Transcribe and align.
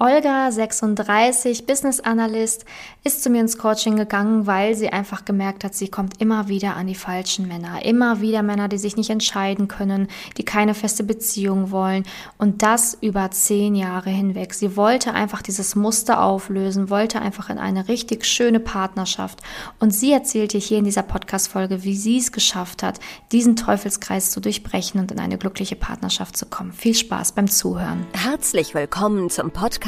Olga, 0.00 0.52
36, 0.52 1.66
Business 1.66 1.98
Analyst, 1.98 2.64
ist 3.02 3.20
zu 3.24 3.30
mir 3.30 3.40
ins 3.40 3.58
Coaching 3.58 3.96
gegangen, 3.96 4.46
weil 4.46 4.76
sie 4.76 4.90
einfach 4.90 5.24
gemerkt 5.24 5.64
hat, 5.64 5.74
sie 5.74 5.88
kommt 5.88 6.20
immer 6.20 6.46
wieder 6.46 6.76
an 6.76 6.86
die 6.86 6.94
falschen 6.94 7.48
Männer. 7.48 7.84
Immer 7.84 8.20
wieder 8.20 8.44
Männer, 8.44 8.68
die 8.68 8.78
sich 8.78 8.96
nicht 8.96 9.10
entscheiden 9.10 9.66
können, 9.66 10.06
die 10.36 10.44
keine 10.44 10.74
feste 10.74 11.02
Beziehung 11.02 11.72
wollen. 11.72 12.04
Und 12.36 12.62
das 12.62 12.96
über 13.00 13.32
zehn 13.32 13.74
Jahre 13.74 14.10
hinweg. 14.10 14.54
Sie 14.54 14.76
wollte 14.76 15.14
einfach 15.14 15.42
dieses 15.42 15.74
Muster 15.74 16.22
auflösen, 16.22 16.90
wollte 16.90 17.20
einfach 17.20 17.50
in 17.50 17.58
eine 17.58 17.88
richtig 17.88 18.24
schöne 18.24 18.60
Partnerschaft. 18.60 19.40
Und 19.80 19.92
sie 19.92 20.12
erzählte 20.12 20.58
hier 20.58 20.78
in 20.78 20.84
dieser 20.84 21.02
Podcast-Folge, 21.02 21.82
wie 21.82 21.96
sie 21.96 22.18
es 22.18 22.30
geschafft 22.30 22.84
hat, 22.84 23.00
diesen 23.32 23.56
Teufelskreis 23.56 24.30
zu 24.30 24.38
durchbrechen 24.38 25.00
und 25.00 25.10
in 25.10 25.18
eine 25.18 25.38
glückliche 25.38 25.74
Partnerschaft 25.74 26.36
zu 26.36 26.46
kommen. 26.46 26.70
Viel 26.70 26.94
Spaß 26.94 27.32
beim 27.32 27.48
Zuhören. 27.48 28.06
Herzlich 28.12 28.74
willkommen 28.74 29.28
zum 29.28 29.50
Podcast 29.50 29.87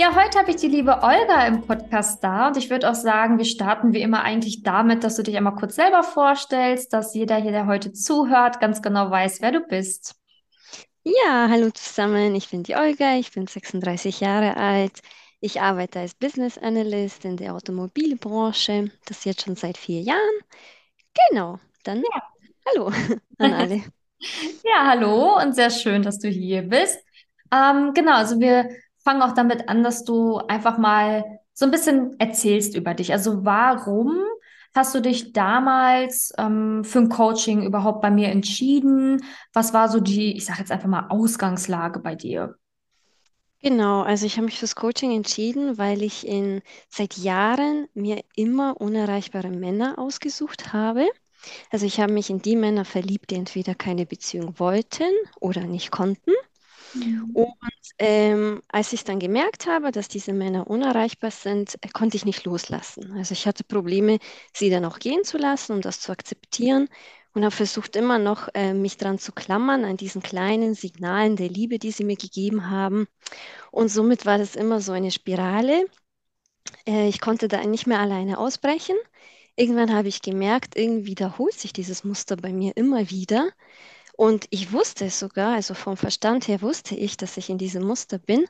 Ja, 0.00 0.14
heute 0.14 0.38
habe 0.38 0.50
ich 0.50 0.56
die 0.56 0.68
liebe 0.68 1.02
Olga 1.02 1.46
im 1.46 1.60
Podcast 1.66 2.24
da 2.24 2.48
und 2.48 2.56
ich 2.56 2.70
würde 2.70 2.88
auch 2.88 2.94
sagen, 2.94 3.36
wir 3.36 3.44
starten 3.44 3.92
wie 3.92 4.00
immer 4.00 4.22
eigentlich 4.22 4.62
damit, 4.62 5.04
dass 5.04 5.16
du 5.16 5.22
dich 5.22 5.36
einmal 5.36 5.56
kurz 5.56 5.74
selber 5.74 6.02
vorstellst, 6.02 6.94
dass 6.94 7.12
jeder 7.14 7.36
hier, 7.36 7.50
der 7.50 7.66
heute 7.66 7.92
zuhört, 7.92 8.60
ganz 8.60 8.80
genau 8.80 9.10
weiß, 9.10 9.42
wer 9.42 9.52
du 9.52 9.60
bist. 9.60 10.14
Ja, 11.04 11.48
hallo 11.50 11.68
zusammen, 11.68 12.34
ich 12.34 12.48
bin 12.48 12.62
die 12.62 12.76
Olga, 12.76 13.16
ich 13.16 13.32
bin 13.32 13.46
36 13.46 14.20
Jahre 14.20 14.56
alt. 14.56 15.02
Ich 15.38 15.60
arbeite 15.60 16.00
als 16.00 16.14
Business 16.14 16.56
Analyst 16.56 17.26
in 17.26 17.36
der 17.36 17.54
Automobilbranche, 17.54 18.90
das 19.04 19.26
jetzt 19.26 19.42
schon 19.42 19.56
seit 19.56 19.76
vier 19.76 20.00
Jahren. 20.00 20.40
Genau, 21.28 21.58
dann 21.84 21.98
ja. 21.98 22.22
hallo 22.70 22.90
an 23.36 23.52
alle. 23.52 23.74
ja, 24.64 24.86
hallo 24.86 25.36
und 25.42 25.54
sehr 25.54 25.68
schön, 25.68 26.02
dass 26.02 26.18
du 26.18 26.28
hier 26.28 26.62
bist. 26.62 26.98
Ähm, 27.52 27.92
genau, 27.92 28.14
also 28.14 28.40
wir 28.40 28.66
fang 29.02 29.22
auch 29.22 29.32
damit 29.32 29.68
an, 29.68 29.82
dass 29.82 30.04
du 30.04 30.38
einfach 30.38 30.78
mal 30.78 31.40
so 31.52 31.64
ein 31.64 31.70
bisschen 31.70 32.18
erzählst 32.18 32.74
über 32.74 32.94
dich. 32.94 33.12
Also 33.12 33.44
warum 33.44 34.18
hast 34.74 34.94
du 34.94 35.00
dich 35.00 35.32
damals 35.32 36.32
ähm, 36.38 36.84
für 36.84 37.00
ein 37.00 37.08
Coaching 37.08 37.62
überhaupt 37.62 38.02
bei 38.02 38.10
mir 38.10 38.28
entschieden? 38.28 39.24
Was 39.52 39.74
war 39.74 39.88
so 39.88 40.00
die, 40.00 40.36
ich 40.36 40.44
sage 40.44 40.60
jetzt 40.60 40.72
einfach 40.72 40.88
mal, 40.88 41.08
Ausgangslage 41.08 42.00
bei 42.00 42.14
dir? 42.14 42.56
Genau, 43.62 44.02
also 44.02 44.24
ich 44.24 44.36
habe 44.36 44.46
mich 44.46 44.58
fürs 44.58 44.74
Coaching 44.74 45.12
entschieden, 45.12 45.76
weil 45.76 46.02
ich 46.02 46.26
in 46.26 46.62
seit 46.88 47.18
Jahren 47.18 47.88
mir 47.92 48.22
immer 48.34 48.80
unerreichbare 48.80 49.50
Männer 49.50 49.98
ausgesucht 49.98 50.72
habe. 50.72 51.06
Also 51.70 51.84
ich 51.84 52.00
habe 52.00 52.12
mich 52.12 52.30
in 52.30 52.40
die 52.40 52.56
Männer 52.56 52.86
verliebt, 52.86 53.30
die 53.30 53.34
entweder 53.34 53.74
keine 53.74 54.06
Beziehung 54.06 54.58
wollten 54.58 55.10
oder 55.40 55.64
nicht 55.64 55.90
konnten. 55.90 56.32
Mhm. 56.92 57.30
Und 57.32 57.54
ähm, 57.98 58.62
als 58.68 58.92
ich 58.92 59.04
dann 59.04 59.20
gemerkt 59.20 59.66
habe, 59.66 59.92
dass 59.92 60.08
diese 60.08 60.32
Männer 60.32 60.66
unerreichbar 60.68 61.30
sind, 61.30 61.76
äh, 61.82 61.88
konnte 61.88 62.16
ich 62.16 62.24
nicht 62.24 62.44
loslassen. 62.44 63.12
Also 63.16 63.32
ich 63.32 63.46
hatte 63.46 63.64
Probleme, 63.64 64.18
sie 64.54 64.70
dann 64.70 64.84
auch 64.84 64.98
gehen 64.98 65.24
zu 65.24 65.38
lassen 65.38 65.72
und 65.72 65.84
das 65.84 66.00
zu 66.00 66.12
akzeptieren 66.12 66.88
und 67.34 67.44
habe 67.44 67.54
versucht 67.54 67.94
immer 67.96 68.18
noch, 68.18 68.48
äh, 68.54 68.74
mich 68.74 68.96
dran 68.96 69.18
zu 69.18 69.32
klammern, 69.32 69.84
an 69.84 69.96
diesen 69.96 70.22
kleinen 70.22 70.74
Signalen 70.74 71.36
der 71.36 71.48
Liebe, 71.48 71.78
die 71.78 71.92
sie 71.92 72.04
mir 72.04 72.16
gegeben 72.16 72.70
haben. 72.70 73.06
Und 73.72 73.88
somit 73.90 74.26
war 74.26 74.38
das 74.38 74.56
immer 74.56 74.80
so 74.80 74.92
eine 74.92 75.10
Spirale. 75.12 75.86
Äh, 76.86 77.08
ich 77.08 77.20
konnte 77.20 77.48
da 77.48 77.64
nicht 77.64 77.86
mehr 77.86 78.00
alleine 78.00 78.38
ausbrechen. 78.38 78.96
Irgendwann 79.56 79.94
habe 79.94 80.08
ich 80.08 80.22
gemerkt, 80.22 80.76
irgendwie 80.76 81.06
wiederholt 81.06 81.54
sich 81.54 81.72
dieses 81.72 82.04
Muster 82.04 82.36
bei 82.36 82.52
mir 82.52 82.76
immer 82.76 83.10
wieder. 83.10 83.50
Und 84.20 84.44
ich 84.50 84.70
wusste 84.70 85.06
es 85.06 85.18
sogar, 85.18 85.54
also 85.54 85.72
vom 85.72 85.96
Verstand 85.96 86.46
her 86.46 86.60
wusste 86.60 86.94
ich, 86.94 87.16
dass 87.16 87.38
ich 87.38 87.48
in 87.48 87.56
diesem 87.56 87.86
Muster 87.86 88.18
bin, 88.18 88.44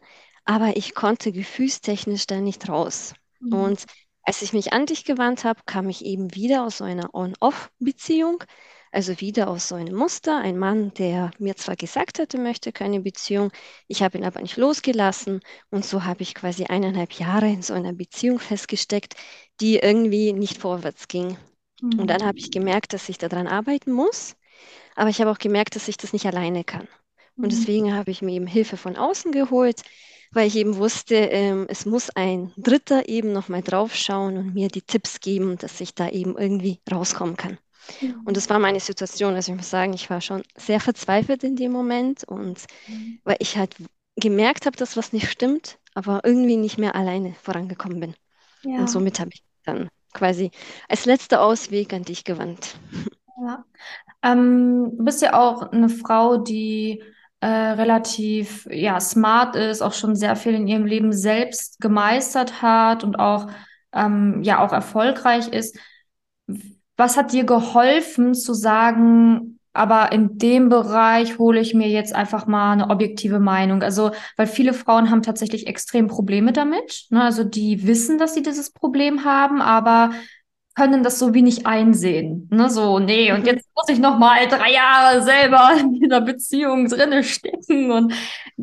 aber 0.45 0.77
ich 0.77 0.97
konnte 0.97 1.31
gefühlstechnisch 1.31 2.27
da 2.27 2.41
nicht 2.41 2.69
raus. 2.69 3.15
Mhm. 3.39 3.53
Und 3.53 3.85
als 4.25 4.43
ich 4.43 4.53
mich 4.53 4.73
an 4.73 4.87
dich 4.87 5.05
gewandt 5.05 5.45
habe, 5.45 5.61
kam 5.67 5.89
ich 5.89 6.05
eben 6.05 6.35
wieder 6.35 6.65
aus 6.65 6.79
so 6.79 6.85
einer 6.85 7.15
On-Off-Beziehung, 7.15 8.43
also 8.91 9.21
wieder 9.21 9.47
aus 9.47 9.69
so 9.69 9.77
einem 9.77 9.95
Muster. 9.95 10.39
Ein 10.39 10.59
Mann, 10.59 10.93
der 10.95 11.31
mir 11.39 11.55
zwar 11.55 11.77
gesagt 11.77 12.19
hatte, 12.19 12.37
möchte 12.37 12.73
keine 12.73 12.99
Beziehung, 12.99 13.53
ich 13.87 14.03
habe 14.03 14.19
ihn 14.19 14.25
aber 14.25 14.41
nicht 14.41 14.57
losgelassen. 14.57 15.41
Und 15.71 15.85
so 15.85 16.03
habe 16.03 16.23
ich 16.23 16.35
quasi 16.35 16.65
eineinhalb 16.65 17.13
Jahre 17.13 17.47
in 17.47 17.63
so 17.63 17.75
einer 17.75 17.93
Beziehung 17.93 18.41
festgesteckt, 18.41 19.15
die 19.61 19.77
irgendwie 19.77 20.33
nicht 20.33 20.59
vorwärts 20.59 21.07
ging. 21.07 21.39
Mhm. 21.81 22.01
Und 22.01 22.09
dann 22.09 22.25
habe 22.25 22.39
ich 22.39 22.51
gemerkt, 22.51 22.93
dass 22.93 23.09
ich 23.09 23.19
daran 23.19 23.47
arbeiten 23.47 23.93
muss. 23.93 24.35
Aber 25.01 25.09
ich 25.09 25.19
habe 25.19 25.31
auch 25.31 25.39
gemerkt, 25.39 25.77
dass 25.77 25.89
ich 25.89 25.97
das 25.97 26.13
nicht 26.13 26.27
alleine 26.27 26.63
kann. 26.63 26.87
Und 27.35 27.45
mhm. 27.45 27.49
deswegen 27.49 27.95
habe 27.95 28.11
ich 28.11 28.21
mir 28.21 28.33
eben 28.33 28.47
Hilfe 28.47 28.77
von 28.77 28.97
außen 28.97 29.33
geholt, 29.33 29.81
weil 30.31 30.47
ich 30.47 30.57
eben 30.57 30.77
wusste, 30.77 31.15
ähm, 31.15 31.65
es 31.71 31.87
muss 31.87 32.11
ein 32.11 32.53
Dritter 32.59 33.09
eben 33.09 33.33
nochmal 33.33 33.63
draufschauen 33.63 34.37
und 34.37 34.53
mir 34.53 34.69
die 34.69 34.83
Tipps 34.83 35.21
geben, 35.21 35.57
dass 35.57 35.81
ich 35.81 35.95
da 35.95 36.11
eben 36.11 36.37
irgendwie 36.37 36.83
rauskommen 36.93 37.39
kann. 37.39 37.57
Mhm. 38.03 38.21
Und 38.27 38.37
das 38.37 38.51
war 38.51 38.59
meine 38.59 38.79
Situation. 38.79 39.33
Also 39.33 39.53
ich 39.53 39.57
muss 39.57 39.71
sagen, 39.71 39.95
ich 39.95 40.11
war 40.11 40.21
schon 40.21 40.43
sehr 40.55 40.81
verzweifelt 40.81 41.45
in 41.45 41.57
dem 41.57 41.73
Moment 41.73 42.25
und 42.25 42.67
mhm. 42.87 43.21
weil 43.25 43.37
ich 43.39 43.57
halt 43.57 43.77
gemerkt 44.17 44.67
habe, 44.67 44.77
dass 44.77 44.99
was 44.99 45.15
nicht 45.15 45.31
stimmt, 45.31 45.79
aber 45.95 46.21
irgendwie 46.25 46.59
nicht 46.59 46.77
mehr 46.77 46.95
alleine 46.95 47.35
vorangekommen 47.43 48.01
bin. 48.01 48.15
Ja. 48.65 48.81
Und 48.81 48.91
somit 48.91 49.19
habe 49.19 49.31
ich 49.33 49.43
dann 49.65 49.89
quasi 50.13 50.51
als 50.91 51.07
letzter 51.07 51.41
Ausweg 51.41 51.95
an 51.95 52.03
dich 52.03 52.25
gewandt. 52.25 52.77
Ja. 53.43 53.65
Ähm, 54.23 54.93
du 54.97 55.05
bist 55.05 55.23
ja 55.23 55.35
auch 55.35 55.73
eine 55.73 55.89
Frau, 55.89 56.37
die 56.39 57.03
äh, 57.41 57.47
relativ 57.47 58.67
ja, 58.71 59.01
smart 59.01 59.57
ist, 59.57 59.83
auch 59.83 59.95
schon 59.95 60.15
sehr 60.15 60.37
viel 60.37 60.55
in 60.55 60.67
ihrem 60.67 60.85
Leben 60.85 61.13
selbst 61.13 61.81
gemeistert 61.81 62.63
hat 62.63 63.03
und 63.03 63.19
auch, 63.19 63.49
ähm, 63.95 64.43
ja, 64.43 64.65
auch 64.65 64.73
erfolgreich 64.73 65.49
ist. 65.49 65.79
Was 66.97 67.17
hat 67.17 67.33
dir 67.33 67.45
geholfen 67.45 68.35
zu 68.35 68.53
sagen, 68.53 69.59
aber 69.73 70.11
in 70.13 70.37
dem 70.37 70.69
Bereich 70.69 71.39
hole 71.39 71.61
ich 71.61 71.75
mir 71.75 71.89
jetzt 71.89 72.15
einfach 72.15 72.47
mal 72.47 72.73
eine 72.73 72.91
objektive 72.91 73.39
Meinung. 73.39 73.83
Also, 73.83 74.11
weil 74.37 74.47
viele 74.47 74.75
Frauen 74.75 75.11
haben 75.11 75.23
tatsächlich 75.23 75.67
extrem 75.69 76.09
Probleme 76.09 76.53
damit. 76.53 77.07
Ne? 77.11 77.23
Also, 77.23 77.45
die 77.45 77.87
wissen, 77.87 78.19
dass 78.19 78.35
sie 78.35 78.43
dieses 78.43 78.73
Problem 78.73 79.25
haben, 79.25 79.63
aber 79.63 80.11
können 80.75 81.03
das 81.03 81.19
so 81.19 81.35
wenig 81.35 81.67
einsehen. 81.67 82.49
Ne? 82.51 82.71
So, 82.71 82.99
nee, 82.99 83.33
und 83.33 83.41
mhm. 83.41 83.47
jetzt 83.47 83.69
muss 83.75 83.89
ich 83.89 83.99
noch 83.99 84.19
mal 84.19 84.47
drei 84.49 84.73
Jahre 84.73 85.23
selber 85.23 85.73
in 85.81 85.95
dieser 85.95 86.21
Beziehung 86.21 86.89
drinne 86.89 87.25
stecken. 87.25 87.91
Und 87.91 88.15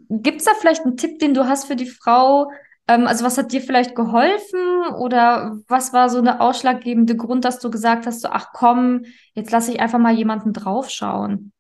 gibt's 0.10 0.46
da 0.46 0.52
vielleicht 0.60 0.86
einen 0.86 0.98
Tipp, 0.98 1.20
den 1.20 1.34
du 1.34 1.48
hast 1.48 1.66
für 1.66 1.76
die 1.76 1.88
Frau? 1.90 2.52
Ähm, 2.88 3.08
also 3.08 3.26
was 3.26 3.38
hat 3.38 3.52
dir 3.52 3.62
vielleicht 3.62 3.96
geholfen 3.96 4.88
oder 5.00 5.58
was 5.68 5.94
war 5.94 6.10
so 6.10 6.20
eine 6.20 6.40
ausschlaggebende 6.40 7.16
Grund, 7.16 7.46
dass 7.46 7.60
du 7.60 7.70
gesagt 7.70 8.06
hast, 8.06 8.22
so, 8.22 8.30
ach 8.30 8.48
komm, 8.54 9.04
jetzt 9.34 9.52
lasse 9.52 9.72
ich 9.72 9.80
einfach 9.80 10.00
mal 10.00 10.14
jemanden 10.14 10.54
draufschauen? 10.54 11.52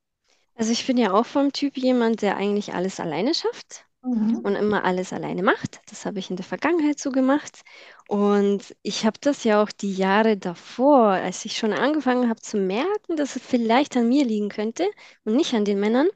Also 0.56 0.72
ich 0.72 0.88
bin 0.88 0.97
ja 0.97 1.12
auch 1.12 1.25
vom 1.25 1.52
Typ 1.52 1.78
jemand, 1.78 2.22
der 2.22 2.38
eigentlich 2.38 2.74
alles 2.74 3.00
alleine 3.00 3.34
schafft 3.34 3.87
mhm. 4.07 4.40
und 4.40 4.56
immer 4.56 4.84
alles 4.84 5.13
alleine 5.13 5.44
macht. 5.44 5.81
Das 5.90 6.06
habe 6.06 6.19
ich 6.19 6.29
in 6.29 6.35
der 6.35 6.45
Vergangenheit 6.45 7.00
so 7.00 7.12
gemacht. 7.12 7.62
Und 8.07 8.75
ich 8.83 9.06
habe 9.06 9.18
das 9.21 9.44
ja 9.44 9.62
auch 9.62 9.71
die 9.71 9.94
Jahre 9.94 10.38
davor, 10.38 11.07
als 11.07 11.45
ich 11.45 11.57
schon 11.57 11.74
angefangen 11.74 12.30
habe 12.30 12.42
zu 12.42 12.57
merken, 12.57 13.15
dass 13.15 13.36
es 13.36 13.42
vielleicht 13.42 13.98
an 13.98 14.07
mir 14.07 14.25
liegen 14.25 14.50
könnte 14.50 14.88
und 15.25 15.36
nicht 15.36 15.54
an 15.54 15.65
den 15.65 15.80
Männern, 15.80 16.07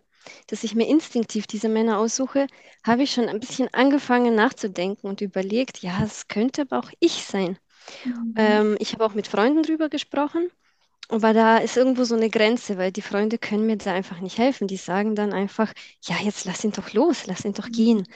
dass 0.48 0.64
ich 0.64 0.76
mir 0.76 0.88
instinktiv 0.88 1.48
diese 1.48 1.70
Männer 1.70 1.98
aussuche, 1.98 2.48
habe 2.86 3.04
ich 3.04 3.12
schon 3.12 3.28
ein 3.28 3.40
bisschen 3.40 3.74
angefangen 3.74 4.36
nachzudenken 4.36 5.08
und 5.08 5.22
überlegt, 5.22 5.80
ja, 5.80 6.02
es 6.04 6.28
könnte 6.28 6.64
aber 6.64 6.80
auch 6.80 6.92
ich 7.00 7.26
sein. 7.26 7.58
Mhm. 8.06 8.34
Ähm, 8.38 8.76
ich 8.80 8.94
habe 8.94 9.06
auch 9.06 9.14
mit 9.14 9.28
Freunden 9.28 9.64
drüber 9.64 9.90
gesprochen 9.90 10.50
aber 11.12 11.34
da 11.34 11.58
ist 11.58 11.76
irgendwo 11.78 12.06
so 12.06 12.16
eine 12.16 12.30
Grenze, 12.30 12.78
weil 12.78 12.92
die 12.92 13.02
Freunde 13.02 13.38
können 13.38 13.66
mir 13.66 13.78
da 13.78 13.94
einfach 13.94 14.20
nicht 14.22 14.38
helfen. 14.38 14.68
Die 14.68 14.78
sagen 14.78 15.14
dann 15.16 15.34
einfach, 15.34 15.74
ja, 16.04 16.16
jetzt 16.24 16.46
lass 16.46 16.64
ihn 16.64 16.72
doch 16.72 16.94
los, 16.94 17.28
lass 17.28 17.44
ihn 17.44 17.54
doch 17.54 17.68
mhm. 17.68 17.72
gehen. 17.74 18.08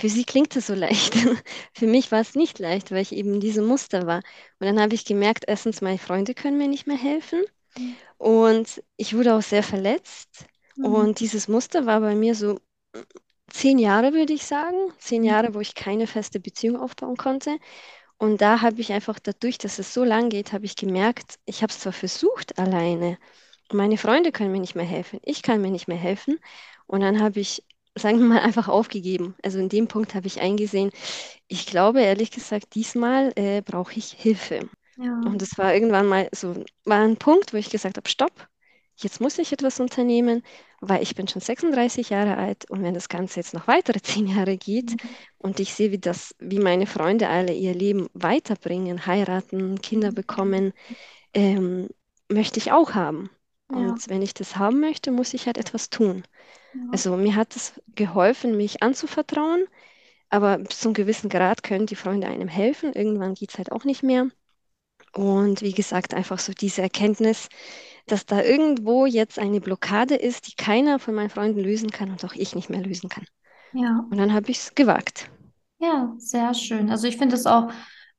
Für 0.00 0.08
sie 0.08 0.24
klingt 0.24 0.56
es 0.56 0.68
so 0.68 0.74
leicht. 0.74 1.14
Für 1.74 1.86
mich 1.86 2.10
war 2.10 2.20
es 2.20 2.34
nicht 2.34 2.58
leicht, 2.58 2.90
weil 2.90 3.02
ich 3.02 3.12
eben 3.12 3.34
in 3.34 3.40
diesem 3.40 3.66
Muster 3.66 4.06
war. 4.06 4.18
Und 4.60 4.66
dann 4.66 4.80
habe 4.80 4.94
ich 4.94 5.04
gemerkt, 5.04 5.44
erstens, 5.46 5.82
meine 5.82 5.98
Freunde 5.98 6.34
können 6.34 6.56
mir 6.56 6.68
nicht 6.68 6.86
mehr 6.86 6.96
helfen. 6.96 7.42
Mhm. 7.76 7.96
Und 8.16 8.82
ich 8.96 9.14
wurde 9.14 9.34
auch 9.34 9.42
sehr 9.42 9.62
verletzt. 9.62 10.46
Mhm. 10.76 10.84
Und 10.86 11.20
dieses 11.20 11.48
Muster 11.48 11.84
war 11.84 12.00
bei 12.00 12.14
mir 12.14 12.34
so 12.34 12.58
zehn 13.50 13.78
Jahre, 13.78 14.12
würde 14.14 14.32
ich 14.32 14.46
sagen. 14.46 14.76
Zehn 14.98 15.24
Jahre, 15.24 15.54
wo 15.54 15.60
ich 15.60 15.74
keine 15.74 16.06
feste 16.06 16.40
Beziehung 16.40 16.76
aufbauen 16.76 17.16
konnte. 17.16 17.58
Und 18.18 18.40
da 18.40 18.60
habe 18.62 18.80
ich 18.80 18.92
einfach 18.92 19.18
dadurch, 19.20 19.58
dass 19.58 19.78
es 19.78 19.94
so 19.94 20.04
lang 20.04 20.28
geht, 20.30 20.52
habe 20.52 20.64
ich 20.66 20.76
gemerkt, 20.76 21.38
ich 21.46 21.62
habe 21.62 21.72
es 21.72 21.80
zwar 21.80 21.92
versucht 21.92 22.58
alleine, 22.58 23.18
meine 23.72 23.98
Freunde 23.98 24.32
können 24.32 24.52
mir 24.52 24.60
nicht 24.60 24.74
mehr 24.74 24.84
helfen, 24.84 25.20
ich 25.22 25.42
kann 25.42 25.60
mir 25.60 25.70
nicht 25.70 25.88
mehr 25.88 25.96
helfen. 25.98 26.38
Und 26.86 27.00
dann 27.02 27.20
habe 27.22 27.40
ich, 27.40 27.64
sagen 27.94 28.18
wir 28.18 28.26
mal, 28.26 28.40
einfach 28.42 28.68
aufgegeben. 28.68 29.36
Also 29.42 29.58
in 29.58 29.68
dem 29.68 29.88
Punkt 29.88 30.14
habe 30.14 30.26
ich 30.26 30.40
eingesehen, 30.40 30.90
ich 31.48 31.66
glaube 31.66 32.02
ehrlich 32.02 32.30
gesagt, 32.30 32.74
diesmal 32.74 33.32
äh, 33.36 33.62
brauche 33.62 33.94
ich 33.96 34.12
Hilfe. 34.12 34.68
Ja. 34.96 35.20
Und 35.24 35.42
es 35.42 35.58
war 35.58 35.74
irgendwann 35.74 36.06
mal 36.06 36.28
so, 36.32 36.64
war 36.84 37.02
ein 37.02 37.16
Punkt, 37.18 37.52
wo 37.52 37.56
ich 37.58 37.70
gesagt 37.70 37.96
habe, 37.98 38.08
stopp, 38.08 38.48
jetzt 38.98 39.20
muss 39.20 39.38
ich 39.38 39.52
etwas 39.52 39.80
unternehmen, 39.80 40.42
weil 40.80 41.02
ich 41.02 41.14
bin 41.14 41.28
schon 41.28 41.40
36 41.42 42.10
Jahre 42.10 42.36
alt 42.36 42.70
und 42.70 42.82
wenn 42.82 42.94
das 42.94 43.08
Ganze 43.08 43.40
jetzt 43.40 43.54
noch 43.54 43.66
weitere 43.68 44.00
zehn 44.02 44.26
Jahre 44.26 44.56
geht 44.58 44.96
Mhm. 45.02 45.16
und 45.38 45.60
ich 45.60 45.74
sehe, 45.74 45.92
wie 45.92 45.98
das, 45.98 46.34
wie 46.38 46.58
meine 46.60 46.86
Freunde 46.86 47.28
alle 47.28 47.52
ihr 47.54 47.74
Leben 47.74 48.08
weiterbringen, 48.14 49.06
heiraten, 49.06 49.80
Kinder 49.80 50.12
bekommen, 50.12 50.72
ähm, 51.34 51.88
möchte 52.30 52.58
ich 52.58 52.72
auch 52.72 52.94
haben. 52.94 53.30
Ja. 53.70 53.98
Und 53.98 54.08
wenn 54.08 54.22
ich 54.22 54.34
das 54.34 54.56
haben 54.56 54.80
möchte, 54.80 55.12
muss 55.12 55.34
ich 55.34 55.46
halt 55.46 55.58
etwas 55.58 55.90
tun. 55.90 56.24
Ja. 56.72 56.80
Also 56.90 57.16
mir 57.16 57.36
hat 57.36 57.56
es 57.56 57.80
geholfen, 57.96 58.56
mich 58.56 58.82
anzuvertrauen, 58.82 59.66
aber 60.30 60.58
bis 60.58 60.80
zu 60.80 60.88
einem 60.88 60.94
gewissen 60.94 61.30
Grad 61.30 61.62
können 61.62 61.86
die 61.86 61.96
Freunde 61.96 62.28
einem 62.28 62.48
helfen. 62.48 62.92
Irgendwann 62.94 63.34
geht 63.34 63.50
es 63.52 63.58
halt 63.58 63.72
auch 63.72 63.84
nicht 63.84 64.02
mehr. 64.02 64.28
Und 65.12 65.62
wie 65.62 65.72
gesagt, 65.72 66.14
einfach 66.14 66.38
so 66.38 66.52
diese 66.52 66.82
Erkenntnis, 66.82 67.48
dass 68.12 68.26
da 68.26 68.42
irgendwo 68.42 69.06
jetzt 69.06 69.38
eine 69.38 69.60
Blockade 69.60 70.14
ist, 70.16 70.48
die 70.48 70.54
keiner 70.56 70.98
von 70.98 71.14
meinen 71.14 71.30
Freunden 71.30 71.60
lösen 71.60 71.90
kann 71.90 72.10
und 72.10 72.24
auch 72.24 72.34
ich 72.34 72.54
nicht 72.54 72.70
mehr 72.70 72.82
lösen 72.82 73.08
kann. 73.08 73.24
Ja. 73.72 74.06
Und 74.10 74.18
dann 74.18 74.34
habe 74.34 74.50
ich 74.50 74.58
es 74.58 74.74
gewagt. 74.74 75.30
Ja, 75.78 76.12
sehr 76.18 76.54
schön. 76.54 76.90
Also 76.90 77.06
ich 77.06 77.16
finde 77.18 77.36
es 77.36 77.46
auch 77.46 77.70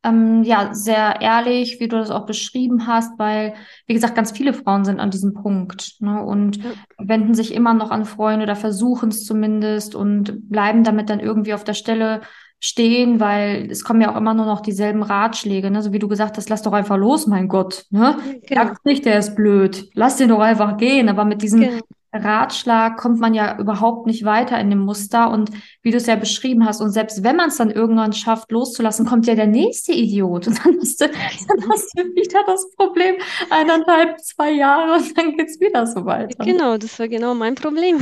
ähm, 0.03 0.44
ja 0.44 0.74
sehr 0.74 1.19
ehrlich, 1.21 1.80
wie 1.81 1.89
du 1.89 1.97
das 1.97 2.09
auch 2.09 2.25
beschrieben 2.25 2.88
hast, 2.88 3.19
weil, 3.19 3.53
wie 3.86 3.94
gesagt, 3.94 4.15
ganz 4.15 4.31
viele 4.31 4.53
Frauen 4.53 4.86
sind 4.86 5.00
an 5.01 5.12
diesem 5.12 5.33
Punkt, 5.33 5.95
ne, 6.00 6.24
und 6.24 6.59
Ja. 6.63 6.74
wenden 6.97 7.33
sich 7.33 7.53
immer 7.53 7.74
noch 7.74 7.91
an 7.91 8.06
Freunde 8.06 8.44
oder 8.44 8.56
versuchen 8.56 9.09
es 9.09 9.25
zumindest 9.25 9.94
und 9.94 10.50
bleiben 10.50 10.83
damit 10.86 11.09
dann 11.09 11.19
irgendwie 11.19 11.53
auf 11.53 11.65
der 11.65 11.74
Stelle 11.74 12.21
stehen, 12.59 13.19
weil 13.19 13.69
es 13.71 13.83
kommen 13.83 14.01
ja 14.01 14.11
auch 14.11 14.17
immer 14.17 14.33
nur 14.33 14.45
noch 14.45 14.61
dieselben 14.61 15.03
Ratschläge, 15.03 15.71
ne? 15.71 15.81
So 15.81 15.94
wie 15.94 16.00
du 16.00 16.07
gesagt 16.07 16.38
hast, 16.38 16.50
lass 16.50 16.61
doch 16.61 16.73
einfach 16.73 16.97
los, 16.97 17.25
mein 17.25 17.47
Gott, 17.47 17.85
ne? 17.89 18.17
Genau, 18.45 18.65
Sag's 18.65 18.83
nicht, 18.83 19.06
der 19.06 19.19
ist 19.19 19.35
blöd. 19.35 19.89
Lass 19.94 20.17
den 20.17 20.29
doch 20.29 20.39
einfach 20.39 20.77
gehen. 20.77 21.07
Aber 21.07 21.23
mit 21.23 21.41
diesem 21.41 21.61
genau. 21.61 21.79
Ratschlag 22.11 22.97
kommt 22.97 23.19
man 23.19 23.33
ja 23.33 23.57
überhaupt 23.59 24.07
nicht 24.07 24.25
weiter 24.25 24.59
in 24.59 24.69
dem 24.69 24.79
Muster. 24.79 25.31
Und 25.31 25.51
wie 25.83 25.91
du 25.91 25.97
es 25.97 26.07
ja 26.07 26.17
beschrieben 26.17 26.65
hast, 26.65 26.81
und 26.81 26.91
selbst 26.91 27.23
wenn 27.23 27.38
man 27.38 27.47
es 27.47 27.57
dann 27.57 27.71
irgendwann 27.71 28.11
schafft, 28.11 28.51
loszulassen, 28.51 29.05
kommt 29.05 29.25
ja 29.27 29.35
der 29.35 29.47
nächste 29.47 29.94
Idiot. 29.94 30.47
Und 30.47 30.65
dann 30.65 30.79
hast 30.81 31.00
du, 31.00 31.07
dann 31.07 31.69
hast 31.69 31.97
du 31.97 32.03
wieder 32.15 32.44
das 32.45 32.69
Problem, 32.75 33.15
eineinhalb, 33.50 34.19
zwei 34.19 34.51
Jahre 34.51 34.97
und 34.97 35.17
dann 35.17 35.38
geht's 35.38 35.62
wieder 35.62 35.88
so 35.88 36.03
weiter. 36.03 36.44
Genau, 36.44 36.77
das 36.77 37.00
war 37.00 37.07
genau 37.07 37.33
mein 37.33 37.55
Problem. 37.55 38.01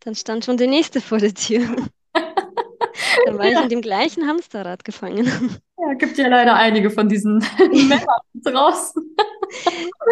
Dann 0.00 0.14
stand 0.14 0.44
schon 0.44 0.58
der 0.58 0.68
nächste 0.68 1.00
vor 1.00 1.16
der 1.18 1.32
Tür. 1.32 1.64
Dann 3.26 3.38
war 3.38 3.46
ich 3.46 3.52
Ja. 3.52 3.62
in 3.62 3.68
dem 3.68 3.80
gleichen 3.82 4.26
Hamsterrad 4.26 4.84
gefangen. 4.84 5.26
Ja, 5.78 5.94
gibt 5.94 6.16
ja 6.18 6.28
leider 6.28 6.54
einige 6.54 6.90
von 6.90 7.08
diesen 7.08 7.38
Männern 7.58 8.06
draußen. 8.34 9.16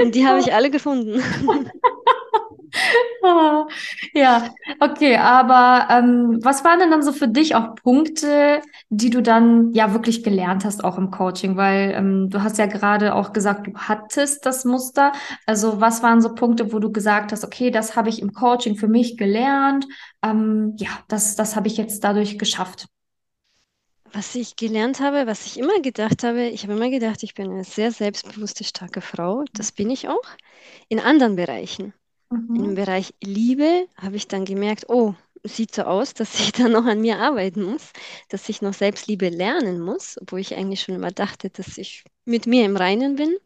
Und 0.02 0.14
die 0.14 0.26
habe 0.26 0.40
ich 0.40 0.52
alle 0.52 0.70
gefunden. 0.70 1.22
Ja, 4.14 4.50
okay, 4.80 5.16
aber 5.16 5.88
ähm, 5.90 6.38
was 6.42 6.64
waren 6.64 6.78
denn 6.78 6.90
dann 6.90 7.02
so 7.02 7.12
für 7.12 7.28
dich 7.28 7.54
auch 7.54 7.74
Punkte, 7.76 8.60
die 8.88 9.10
du 9.10 9.22
dann 9.22 9.72
ja 9.72 9.92
wirklich 9.92 10.22
gelernt 10.22 10.64
hast, 10.64 10.84
auch 10.84 10.98
im 10.98 11.10
Coaching? 11.10 11.56
Weil 11.56 11.92
ähm, 11.96 12.30
du 12.30 12.42
hast 12.42 12.58
ja 12.58 12.66
gerade 12.66 13.14
auch 13.14 13.32
gesagt, 13.32 13.66
du 13.66 13.72
hattest 13.76 14.46
das 14.46 14.64
Muster. 14.64 15.12
Also 15.46 15.80
was 15.80 16.02
waren 16.02 16.20
so 16.20 16.34
Punkte, 16.34 16.72
wo 16.72 16.78
du 16.78 16.92
gesagt 16.92 17.32
hast, 17.32 17.44
okay, 17.44 17.70
das 17.70 17.96
habe 17.96 18.08
ich 18.08 18.20
im 18.22 18.32
Coaching 18.32 18.76
für 18.76 18.88
mich 18.88 19.16
gelernt. 19.16 19.86
Ähm, 20.22 20.74
ja, 20.78 20.90
das, 21.08 21.36
das 21.36 21.56
habe 21.56 21.68
ich 21.68 21.76
jetzt 21.76 22.04
dadurch 22.04 22.38
geschafft. 22.38 22.86
Was 24.12 24.36
ich 24.36 24.54
gelernt 24.54 25.00
habe, 25.00 25.26
was 25.26 25.46
ich 25.46 25.58
immer 25.58 25.80
gedacht 25.80 26.22
habe, 26.22 26.44
ich 26.46 26.62
habe 26.62 26.74
immer 26.74 26.90
gedacht, 26.90 27.24
ich 27.24 27.34
bin 27.34 27.50
eine 27.50 27.64
sehr 27.64 27.90
selbstbewusste, 27.90 28.62
starke 28.62 29.00
Frau. 29.00 29.44
Das 29.52 29.72
bin 29.72 29.90
ich 29.90 30.08
auch. 30.08 30.22
In 30.88 31.00
anderen 31.00 31.34
Bereichen. 31.36 31.92
Im 32.54 32.74
Mhm. 32.74 32.74
Bereich 32.74 33.14
Liebe 33.22 33.86
habe 33.96 34.16
ich 34.16 34.28
dann 34.28 34.44
gemerkt, 34.44 34.86
oh, 34.88 35.14
sieht 35.44 35.74
so 35.74 35.82
aus, 35.82 36.14
dass 36.14 36.38
ich 36.40 36.52
da 36.52 36.68
noch 36.68 36.84
an 36.84 37.00
mir 37.00 37.18
arbeiten 37.18 37.62
muss, 37.64 37.92
dass 38.28 38.48
ich 38.48 38.62
noch 38.62 38.74
Selbstliebe 38.74 39.28
lernen 39.28 39.80
muss, 39.80 40.18
obwohl 40.20 40.40
ich 40.40 40.54
eigentlich 40.56 40.80
schon 40.82 40.94
immer 40.96 41.10
dachte, 41.12 41.50
dass 41.50 41.78
ich 41.78 42.04
mit 42.24 42.46
mir 42.46 42.64
im 42.64 42.76
Reinen 42.76 43.16
bin. 43.16 43.36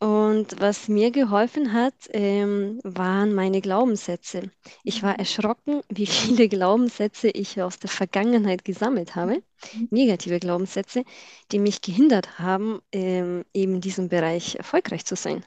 Und 0.00 0.60
was 0.60 0.88
mir 0.88 1.10
geholfen 1.10 1.72
hat, 1.72 1.94
ähm, 2.12 2.80
waren 2.84 3.34
meine 3.34 3.60
Glaubenssätze. 3.60 4.50
Ich 4.84 5.02
war 5.02 5.18
erschrocken, 5.18 5.82
wie 5.90 6.06
viele 6.06 6.48
Glaubenssätze 6.48 7.28
ich 7.30 7.60
aus 7.62 7.78
der 7.78 7.90
Vergangenheit 7.90 8.64
gesammelt 8.64 9.16
habe, 9.16 9.42
negative 9.90 10.40
Glaubenssätze, 10.40 11.04
die 11.52 11.58
mich 11.60 11.82
gehindert 11.82 12.38
haben, 12.38 12.80
ähm, 12.92 13.44
eben 13.54 13.76
in 13.76 13.80
diesem 13.82 14.08
Bereich 14.08 14.56
erfolgreich 14.56 15.04
zu 15.06 15.16
sein. 15.16 15.44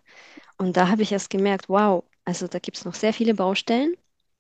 Und 0.58 0.78
da 0.78 0.88
habe 0.90 1.02
ich 1.04 1.12
erst 1.12 1.30
gemerkt, 1.30 1.70
wow, 1.70 2.04
also 2.26 2.48
da 2.48 2.60
gibt 2.60 2.78
es 2.78 2.86
noch 2.86 2.96
sehr 2.96 3.14
viele 3.14 3.34
Baustellen, 3.36 3.96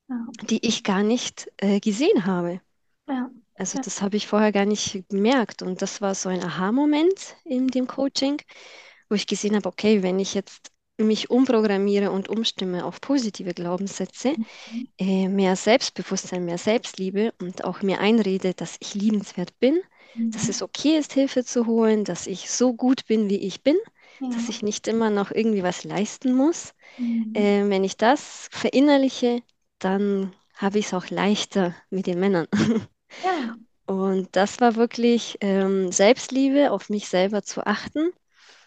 Ja, 0.07 0.15
die 0.49 0.65
ich 0.67 0.83
gar 0.83 1.03
nicht 1.03 1.51
äh, 1.57 1.79
gesehen 1.81 2.25
habe. 2.25 2.61
ja, 3.07 3.31
Also 3.55 3.77
ja. 3.77 3.81
das 3.81 4.01
habe 4.01 4.17
ich 4.17 4.27
vorher 4.27 4.51
gar 4.51 4.65
nicht 4.65 5.03
gemerkt. 5.09 5.61
Und 5.61 5.81
das 5.81 6.01
war 6.01 6.15
so 6.15 6.29
ein 6.29 6.43
Aha-Moment 6.43 7.35
in 7.45 7.67
dem 7.67 7.87
Coaching, 7.87 8.41
wo 9.09 9.15
ich 9.15 9.27
gesehen 9.27 9.55
habe, 9.55 9.69
okay, 9.69 10.03
wenn 10.03 10.19
ich 10.19 10.33
jetzt 10.33 10.71
mich 10.99 11.29
umprogrammiere 11.29 12.11
und 12.11 12.29
umstimme 12.29 12.85
auf 12.85 13.01
positive 13.01 13.53
Glaubenssätze, 13.53 14.35
äh, 14.99 15.27
mehr 15.29 15.55
Selbstbewusstsein, 15.55 16.45
mehr 16.45 16.57
Selbstliebe 16.59 17.33
und 17.41 17.63
auch 17.65 17.81
mir 17.81 17.99
einrede, 17.99 18.53
dass 18.53 18.77
ich 18.81 18.93
liebenswert 18.95 19.59
bin, 19.59 19.81
dass 20.31 20.49
Mhm. 20.49 20.49
es 20.49 20.61
okay 20.63 20.97
ist, 20.97 21.13
Hilfe 21.13 21.43
zu 21.45 21.67
holen, 21.67 22.03
dass 22.05 22.27
ich 22.27 22.49
so 22.51 22.73
gut 22.73 23.05
bin, 23.07 23.29
wie 23.29 23.37
ich 23.39 23.63
bin, 23.63 23.77
dass 24.29 24.49
Ja. 24.49 24.49
ich 24.49 24.61
nicht 24.63 24.87
immer 24.87 25.09
noch 25.09 25.31
irgendwie 25.31 25.63
was 25.63 25.83
leisten 25.83 26.33
muss. 26.35 26.73
Mhm. 26.97 27.33
Äh, 27.33 27.69
wenn 27.69 27.83
ich 27.83 27.97
das 27.97 28.49
verinnerliche, 28.51 29.41
dann 29.79 30.33
habe 30.55 30.79
ich 30.79 30.87
es 30.87 30.95
auch 30.95 31.09
leichter 31.09 31.75
mit 31.91 32.07
den 32.07 32.19
Männern. 32.19 32.47
Ja. 33.23 33.57
Und 33.85 34.29
das 34.35 34.61
war 34.61 34.75
wirklich 34.75 35.37
ähm, 35.41 35.91
Selbstliebe, 35.91 36.71
auf 36.71 36.89
mich 36.89 37.07
selber 37.09 37.43
zu 37.43 37.65
achten. 37.65 38.11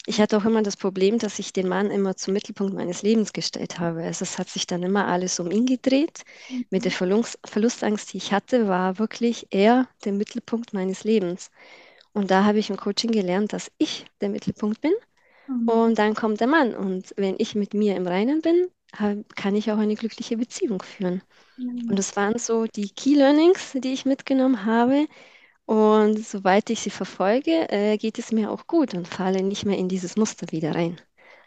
Ich 0.07 0.21
hatte 0.21 0.37
auch 0.39 0.45
immer 0.47 0.63
das 0.63 0.77
Problem, 0.77 1.19
dass 1.19 1.39
ich 1.39 1.53
den 1.53 1.69
Mann 1.69 1.91
immer 1.91 2.17
zum 2.17 2.35
Mittelpunkt 2.35 2.75
meines 2.75 3.03
Lebens 3.03 3.33
gestellt 3.33 3.79
habe. 3.81 4.05
Also 4.05 4.25
es 4.25 4.39
hat 4.39 4.49
sich 4.51 4.67
dann 4.67 4.83
immer 4.83 5.07
alles 5.09 5.41
um 5.41 5.51
ihn 5.51 5.67
gedreht. 5.67 6.23
Mit 6.71 6.85
der 6.85 6.93
Verlust, 6.93 7.39
Verlustangst, 7.47 8.13
die 8.13 8.19
ich 8.19 8.33
hatte, 8.33 8.69
war 8.69 8.99
wirklich 8.99 9.47
er 9.51 9.89
der 10.05 10.13
Mittelpunkt 10.13 10.75
meines 10.75 11.05
Lebens. 11.05 11.51
Und 12.13 12.31
da 12.31 12.45
habe 12.45 12.59
ich 12.59 12.71
im 12.71 12.77
Coaching 12.79 13.13
gelernt, 13.13 13.53
dass 13.53 13.71
ich 13.79 14.07
der 14.21 14.31
Mittelpunkt 14.31 14.81
bin. 14.81 14.93
Mhm. 15.49 15.81
Und 15.81 15.99
dann 15.99 16.15
kommt 16.15 16.41
der 16.41 16.47
Mann. 16.47 16.75
Und 16.75 17.13
wenn 17.17 17.37
ich 17.39 17.55
mit 17.55 17.75
mir 17.75 17.97
im 17.97 18.07
Reinen 18.07 18.41
bin, 18.43 18.69
kann 19.37 19.55
ich 19.57 19.71
auch 19.73 19.79
eine 19.79 19.95
glückliche 19.97 20.37
Beziehung 20.37 20.83
führen. 20.83 21.23
Und 21.89 21.99
Mhm. 21.99 21.99
das 21.99 22.17
waren 22.17 22.39
so 22.39 22.67
die 22.67 22.91
Key 22.91 23.15
Learnings, 23.15 23.73
die 23.75 23.93
ich 23.93 24.07
mitgenommen 24.07 24.65
habe. 24.67 25.07
Und 25.67 26.19
soweit 26.25 26.71
ich 26.71 26.81
sie 26.81 26.91
verfolge, 26.91 27.71
äh, 27.71 27.99
geht 27.99 28.19
es 28.19 28.33
mir 28.33 28.51
auch 28.51 28.67
gut 28.67 28.95
und 28.95 29.09
falle 29.09 29.43
nicht 29.43 29.67
mehr 29.67 29.79
in 29.79 29.89
dieses 29.89 30.17
Muster 30.17 30.47
wieder 30.53 30.75
rein. 30.75 31.01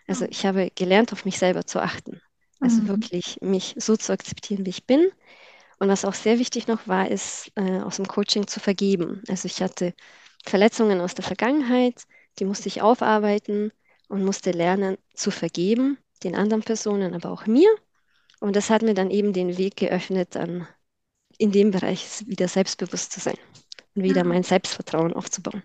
Also 0.08 0.26
ich 0.26 0.46
habe 0.46 0.72
gelernt, 0.76 1.14
auf 1.14 1.26
mich 1.26 1.40
selber 1.40 1.66
zu 1.66 1.82
achten. 1.82 2.22
Also 2.62 2.88
Mhm. 2.88 2.88
wirklich 2.88 3.40
mich 3.42 3.76
so 3.78 3.98
zu 3.98 4.14
akzeptieren, 4.14 4.66
wie 4.66 4.72
ich 4.72 4.86
bin. 4.86 5.12
Und 5.80 5.88
was 5.90 6.06
auch 6.06 6.14
sehr 6.14 6.40
wichtig 6.40 6.68
noch 6.68 6.88
war, 6.88 7.10
ist, 7.10 7.52
äh, 7.56 7.80
aus 7.82 7.98
dem 7.98 8.08
Coaching 8.08 8.48
zu 8.48 8.60
vergeben. 8.60 9.24
Also 9.30 9.46
ich 9.48 9.62
hatte 9.62 9.94
Verletzungen 10.46 11.02
aus 11.02 11.16
der 11.16 11.24
Vergangenheit, 11.26 12.04
die 12.40 12.46
musste 12.46 12.68
ich 12.68 12.82
aufarbeiten 12.82 13.72
und 14.10 14.26
musste 14.26 14.52
lernen 14.52 14.98
zu 15.16 15.32
vergeben, 15.32 16.00
den 16.24 16.36
anderen 16.36 16.64
Personen, 16.64 17.16
aber 17.16 17.32
auch 17.32 17.48
mir. 17.48 17.70
Und 18.42 18.56
das 18.56 18.70
hat 18.72 18.84
mir 18.84 18.94
dann 18.96 19.12
eben 19.12 19.34
den 19.34 19.58
Weg 19.58 19.78
geöffnet, 19.78 20.36
dann 20.36 20.68
in 21.40 21.52
dem 21.54 21.72
Bereich 21.72 22.26
wieder 22.28 22.48
selbstbewusst 22.50 23.12
zu 23.14 23.20
sein 23.22 23.38
und 23.96 24.04
wieder 24.04 24.24
Ja. 24.24 24.26
mein 24.26 24.44
Selbstvertrauen 24.44 25.14
aufzubauen. 25.14 25.64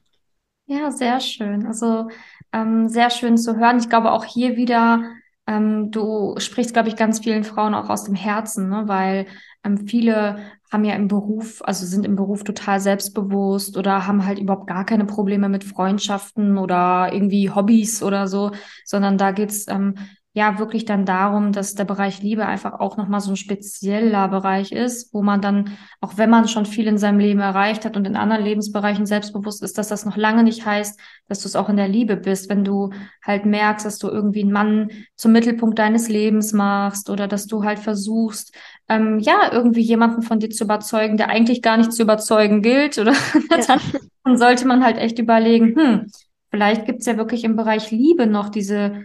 Ja, 0.67 0.91
sehr 0.91 1.21
schön. 1.21 1.67
Also 1.67 2.09
ähm, 2.53 2.89
sehr 2.89 3.11
schön 3.11 3.37
zu 3.37 3.57
hören. 3.57 3.79
Ich 3.79 3.89
glaube 3.89 4.13
auch 4.13 4.25
hier 4.25 4.57
wieder, 4.57 5.03
ähm, 5.47 5.91
du 5.91 6.35
sprichst, 6.39 6.73
glaube 6.73 6.89
ich, 6.89 6.97
ganz 6.97 7.21
vielen 7.21 7.45
Frauen 7.45 7.75
auch 7.75 7.91
aus 7.91 8.05
dem 8.05 8.15
Herzen, 8.15 8.69
ne? 8.69 8.85
Weil 8.87 9.27
ähm, 9.65 9.87
viele 9.87 10.39
haben 10.73 10.85
ja 10.85 10.95
im 10.95 11.09
Beruf, 11.09 11.63
also 11.65 11.87
sind 11.87 12.05
im 12.05 12.17
Beruf 12.17 12.43
total 12.45 12.81
selbstbewusst 12.81 13.77
oder 13.77 14.07
haben 14.07 14.27
halt 14.27 14.39
überhaupt 14.39 14.67
gar 14.67 14.85
keine 14.85 15.05
Probleme 15.05 15.49
mit 15.49 15.63
Freundschaften 15.65 16.59
oder 16.59 17.11
irgendwie 17.13 17.51
Hobbys 17.51 18.03
oder 18.03 18.27
so, 18.27 18.51
sondern 18.85 19.19
da 19.19 19.31
geht's 19.31 19.67
ähm, 19.69 19.95
ja 20.37 20.59
wirklich 20.59 20.85
dann 20.85 21.07
darum, 21.07 21.53
dass 21.53 21.77
der 21.77 21.85
Bereich 21.85 22.21
Liebe 22.21 22.45
einfach 22.45 22.81
auch 22.81 22.97
nochmal 22.97 23.21
so 23.21 23.31
ein 23.31 23.37
spezieller 23.37 24.27
Bereich 24.27 24.73
ist, 24.73 25.15
wo 25.15 25.23
man 25.23 25.41
dann, 25.41 25.77
auch 26.01 26.19
wenn 26.19 26.29
man 26.29 26.49
schon 26.49 26.67
viel 26.67 26.89
in 26.89 26.99
seinem 26.99 27.21
Leben 27.21 27.39
erreicht 27.39 27.85
hat 27.85 27.97
und 27.97 28.05
in 28.05 28.17
anderen 28.17 28.43
Lebensbereichen 28.43 29.07
selbstbewusst 29.07 29.63
ist, 29.63 29.79
dass 29.79 29.87
das 29.87 30.05
noch 30.05 30.17
lange 30.17 30.43
nicht 30.43 30.67
heißt, 30.67 30.99
dass 31.29 31.41
du 31.41 31.47
es 31.47 31.55
auch 31.55 31.69
in 31.69 31.77
der 31.77 31.87
Liebe 31.87 32.17
bist, 32.17 32.51
wenn 32.51 32.65
du 32.65 32.91
halt 33.25 33.47
merkst, 33.47 33.87
dass 33.87 33.99
du 33.99 34.09
irgendwie 34.09 34.43
einen 34.43 34.51
Mann 34.51 34.89
zum 35.15 35.31
Mittelpunkt 35.31 35.79
deines 35.79 36.09
Lebens 36.09 36.53
machst 36.53 37.11
oder 37.11 37.29
dass 37.29 37.47
du 37.47 37.63
halt 37.63 37.79
versuchst, 37.79 38.53
ähm, 38.89 39.21
ja, 39.21 39.53
irgendwie 39.53 39.83
jemanden 39.83 40.23
von 40.23 40.41
dir 40.41 40.51
zu 40.51 40.65
überzeugen, 40.65 41.17
der 41.17 41.29
eigentlich 41.29 41.63
gar 41.63 41.77
nicht 41.77 41.93
zu 41.93 42.03
überzeugen 42.03 42.61
gilt 42.61 42.99
oder 42.99 43.13
ja. 43.69 43.79
dann 44.25 44.37
sollte 44.37 44.67
man 44.67 44.85
halt 44.85 44.99
echt 44.99 45.21
überlegen, 45.21 45.77
hm, 45.77 46.07
vielleicht 46.51 46.87
gibt's 46.87 47.07
ja 47.07 47.17
wirklich 47.17 47.45
im 47.45 47.55
Bereich 47.55 47.93
Liebe 47.93 48.27
noch 48.27 48.49
diese 48.49 49.05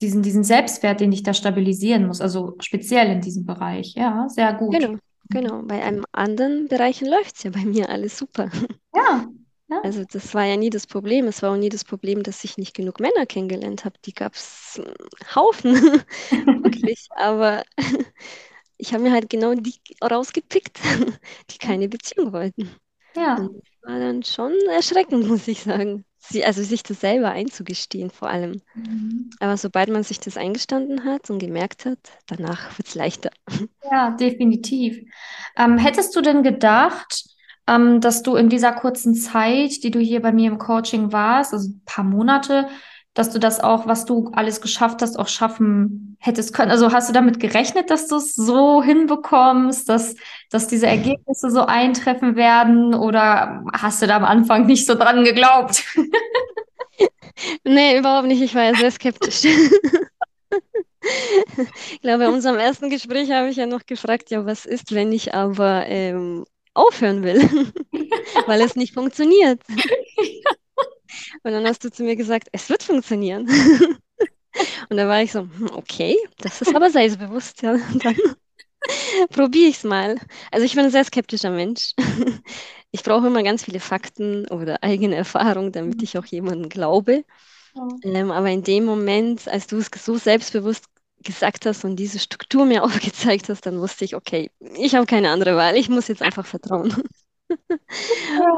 diesen, 0.00 0.22
diesen 0.22 0.44
Selbstwert, 0.44 1.00
den 1.00 1.12
ich 1.12 1.22
da 1.22 1.32
stabilisieren 1.32 2.06
muss, 2.06 2.20
also 2.20 2.54
speziell 2.60 3.10
in 3.10 3.20
diesem 3.20 3.46
Bereich. 3.46 3.94
Ja, 3.94 4.28
sehr 4.28 4.52
gut. 4.54 4.74
Genau, 4.74 4.98
genau. 5.30 5.62
Bei 5.62 5.82
einem 5.82 6.04
anderen 6.12 6.68
Bereichen 6.68 7.08
läuft 7.08 7.36
es 7.36 7.42
ja 7.44 7.50
bei 7.50 7.64
mir 7.64 7.88
alles 7.88 8.18
super. 8.18 8.50
Ja, 8.94 9.26
ja. 9.68 9.80
Also 9.82 10.04
das 10.04 10.32
war 10.32 10.44
ja 10.44 10.56
nie 10.56 10.70
das 10.70 10.86
Problem. 10.86 11.26
Es 11.26 11.42
war 11.42 11.52
auch 11.52 11.56
nie 11.56 11.68
das 11.68 11.84
Problem, 11.84 12.22
dass 12.22 12.44
ich 12.44 12.56
nicht 12.56 12.74
genug 12.74 13.00
Männer 13.00 13.26
kennengelernt 13.26 13.84
habe. 13.84 13.96
Die 14.04 14.14
gab 14.14 14.34
es 14.34 14.80
Haufen, 15.34 15.74
wirklich. 16.30 17.08
Aber 17.16 17.64
ich 18.76 18.92
habe 18.92 19.02
mir 19.02 19.12
halt 19.12 19.28
genau 19.28 19.54
die 19.54 19.74
rausgepickt, 20.02 20.78
die 21.50 21.58
keine 21.58 21.88
Beziehung 21.88 22.32
wollten. 22.32 22.70
Ja. 23.16 23.36
Und 23.36 23.56
das 23.56 23.90
war 23.90 23.98
dann 23.98 24.22
schon 24.22 24.52
erschreckend, 24.70 25.26
muss 25.26 25.48
ich 25.48 25.62
sagen 25.62 26.04
sie, 26.28 26.44
also 26.44 26.62
sich 26.62 26.82
das 26.82 27.00
selber 27.00 27.30
einzugestehen 27.30 28.10
vor 28.10 28.28
allem. 28.28 28.60
Mhm. 28.74 29.30
Aber 29.40 29.56
sobald 29.56 29.88
man 29.90 30.02
sich 30.02 30.20
das 30.20 30.36
eingestanden 30.36 31.04
hat 31.04 31.30
und 31.30 31.38
gemerkt 31.38 31.84
hat, 31.84 31.98
danach 32.26 32.76
wird 32.78 32.88
es 32.88 32.94
leichter. 32.94 33.30
Ja, 33.88 34.10
definitiv. 34.10 34.98
Ähm, 35.56 35.78
hättest 35.78 36.16
du 36.16 36.20
denn 36.20 36.42
gedacht, 36.42 37.24
ähm, 37.68 38.00
dass 38.00 38.24
du 38.24 38.34
in 38.34 38.48
dieser 38.48 38.72
kurzen 38.72 39.14
Zeit, 39.14 39.84
die 39.84 39.92
du 39.92 40.00
hier 40.00 40.20
bei 40.20 40.32
mir 40.32 40.50
im 40.50 40.58
Coaching 40.58 41.12
warst, 41.12 41.52
also 41.52 41.68
ein 41.68 41.82
paar 41.84 42.02
Monate, 42.02 42.68
dass 43.16 43.30
du 43.30 43.38
das 43.38 43.60
auch, 43.60 43.86
was 43.86 44.04
du 44.04 44.30
alles 44.34 44.60
geschafft 44.60 45.00
hast, 45.00 45.18
auch 45.18 45.28
schaffen 45.28 46.18
hättest 46.20 46.52
können. 46.52 46.70
Also 46.70 46.92
hast 46.92 47.08
du 47.08 47.14
damit 47.14 47.40
gerechnet, 47.40 47.88
dass 47.88 48.08
du 48.08 48.16
es 48.16 48.34
so 48.34 48.82
hinbekommst, 48.82 49.88
dass, 49.88 50.16
dass 50.50 50.68
diese 50.68 50.86
Ergebnisse 50.86 51.50
so 51.50 51.62
eintreffen 51.62 52.36
werden? 52.36 52.94
Oder 52.94 53.64
hast 53.72 54.02
du 54.02 54.06
da 54.06 54.16
am 54.16 54.24
Anfang 54.24 54.66
nicht 54.66 54.84
so 54.86 54.94
dran 54.94 55.24
geglaubt? 55.24 55.82
nee, 57.64 57.98
überhaupt 57.98 58.28
nicht. 58.28 58.42
Ich 58.42 58.54
war 58.54 58.64
ja 58.64 58.74
sehr 58.74 58.90
skeptisch. 58.90 59.44
ich 61.92 62.00
glaube, 62.02 62.18
bei 62.18 62.28
unserem 62.28 62.58
ersten 62.58 62.90
Gespräch 62.90 63.30
habe 63.30 63.48
ich 63.48 63.56
ja 63.56 63.64
noch 63.64 63.86
gefragt, 63.86 64.30
ja, 64.30 64.44
was 64.44 64.66
ist, 64.66 64.94
wenn 64.94 65.10
ich 65.10 65.32
aber 65.32 65.86
ähm, 65.86 66.44
aufhören 66.74 67.22
will, 67.22 67.40
weil 68.46 68.60
es 68.60 68.76
nicht 68.76 68.92
funktioniert. 68.92 69.62
Und 71.46 71.52
dann 71.52 71.64
hast 71.64 71.84
du 71.84 71.92
zu 71.92 72.02
mir 72.02 72.16
gesagt, 72.16 72.48
es 72.50 72.68
wird 72.68 72.82
funktionieren. 72.82 73.46
Und 74.90 74.96
da 74.96 75.06
war 75.06 75.22
ich 75.22 75.30
so, 75.30 75.42
hm, 75.42 75.70
okay, 75.74 76.16
das 76.38 76.60
ist 76.60 76.74
aber 76.74 76.90
selbstbewusst. 76.90 77.62
Ja. 77.62 77.76
Dann 78.02 78.16
probiere 79.30 79.68
ich 79.68 79.76
es 79.76 79.84
mal. 79.84 80.16
Also 80.50 80.66
ich 80.66 80.74
bin 80.74 80.86
ein 80.86 80.90
sehr 80.90 81.04
skeptischer 81.04 81.50
Mensch. 81.50 81.92
Ich 82.92 83.02
brauche 83.02 83.26
immer 83.26 83.42
ganz 83.42 83.64
viele 83.64 83.80
Fakten 83.80 84.48
oder 84.48 84.82
eigene 84.82 85.16
Erfahrung, 85.16 85.70
damit 85.70 86.02
ich 86.02 86.16
auch 86.16 86.24
jemandem 86.24 86.70
glaube. 86.70 87.24
Ähm, 88.04 88.30
aber 88.30 88.48
in 88.48 88.62
dem 88.62 88.86
Moment, 88.86 89.48
als 89.48 89.66
du 89.66 89.76
es 89.76 89.90
so 89.94 90.16
selbstbewusst 90.16 90.86
gesagt 91.22 91.66
hast 91.66 91.84
und 91.84 91.96
diese 91.96 92.18
Struktur 92.18 92.64
mir 92.64 92.84
aufgezeigt 92.84 93.50
hast, 93.50 93.66
dann 93.66 93.80
wusste 93.80 94.06
ich, 94.06 94.16
okay, 94.16 94.50
ich 94.78 94.94
habe 94.94 95.04
keine 95.04 95.30
andere 95.30 95.56
Wahl. 95.56 95.76
Ich 95.76 95.90
muss 95.90 96.08
jetzt 96.08 96.22
einfach 96.22 96.46
vertrauen. 96.46 96.94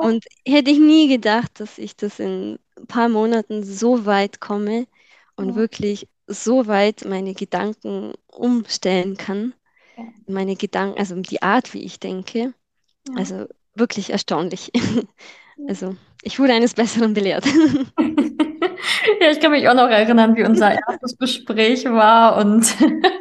Und 0.02 0.25
hätte 0.47 0.71
ich 0.71 0.78
nie 0.78 1.09
gedacht, 1.09 1.61
dass 1.61 1.78
ich 1.78 1.97
das 1.97 2.18
in 2.18 2.59
paar 2.87 3.08
Monaten 3.08 3.64
so 3.64 4.06
weit 4.06 4.40
komme 4.40 4.87
und 5.37 5.50
ja. 5.50 5.54
wirklich 5.56 6.08
so 6.26 6.66
weit 6.66 7.04
meine 7.06 7.35
Gedanken 7.35 8.12
umstellen 8.26 9.16
kann. 9.16 9.54
Ja. 9.97 10.04
Meine 10.26 10.56
Gedanken, 10.56 10.99
also 10.99 11.16
die 11.16 11.42
Art, 11.42 11.75
wie 11.75 11.82
ich 11.82 12.00
denke. 12.00 12.54
Ja. 13.08 13.14
Also 13.16 13.47
wirklich 13.75 14.11
erstaunlich. 14.11 14.73
Also 15.66 15.97
ich 16.23 16.38
wurde 16.38 16.52
eines 16.52 16.75
Besseren 16.75 17.14
belehrt. 17.14 17.44
Ja, 19.20 19.30
ich 19.30 19.40
kann 19.40 19.50
mich 19.50 19.68
auch 19.68 19.75
noch 19.75 19.88
erinnern, 19.88 20.37
wie 20.37 20.44
unser 20.44 20.73
erstes 20.73 21.18
Gespräch 21.18 21.85
war 21.87 22.37
und 22.37 22.75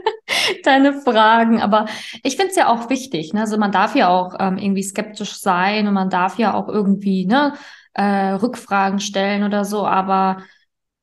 deine 0.64 0.94
Fragen. 0.94 1.62
Aber 1.62 1.86
ich 2.24 2.36
finde 2.36 2.52
es 2.52 2.56
ja 2.56 2.68
auch 2.68 2.90
wichtig. 2.90 3.34
Ne? 3.34 3.42
Also 3.42 3.58
man 3.58 3.72
darf 3.72 3.96
ja 3.96 4.10
auch 4.10 4.36
ähm, 4.40 4.58
irgendwie 4.58 4.84
skeptisch 4.84 5.40
sein 5.40 5.88
und 5.88 5.94
man 5.94 6.10
darf 6.10 6.38
ja 6.38 6.54
auch 6.54 6.68
irgendwie 6.68 7.26
ne, 7.26 7.54
äh, 7.98 8.32
Rückfragen 8.34 9.00
stellen 9.00 9.44
oder 9.44 9.66
so. 9.66 9.86
Aber 9.86 10.44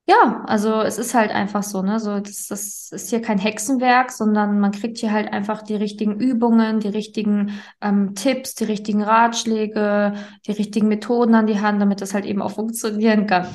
ja, 0.06 0.44
also 0.46 0.82
es 0.82 0.98
ist 0.98 1.14
halt 1.14 1.30
einfach 1.30 1.62
so, 1.62 1.82
ne? 1.82 1.98
So, 1.98 2.20
das, 2.20 2.46
das 2.48 2.90
ist 2.92 3.10
hier 3.10 3.22
kein 3.22 3.38
Hexenwerk, 3.38 4.12
sondern 4.12 4.60
man 4.60 4.70
kriegt 4.70 4.98
hier 4.98 5.12
halt 5.12 5.32
einfach 5.32 5.62
die 5.62 5.76
richtigen 5.76 6.20
Übungen, 6.20 6.80
die 6.80 6.88
richtigen 6.88 7.58
ähm, 7.80 8.14
Tipps, 8.14 8.54
die 8.54 8.64
richtigen 8.64 9.02
Ratschläge, 9.02 10.14
die 10.46 10.52
richtigen 10.52 10.88
Methoden 10.88 11.34
an 11.34 11.46
die 11.46 11.60
Hand, 11.60 11.80
damit 11.80 12.00
das 12.02 12.12
halt 12.12 12.26
eben 12.26 12.42
auch 12.42 12.52
funktionieren 12.52 13.26
kann. 13.26 13.48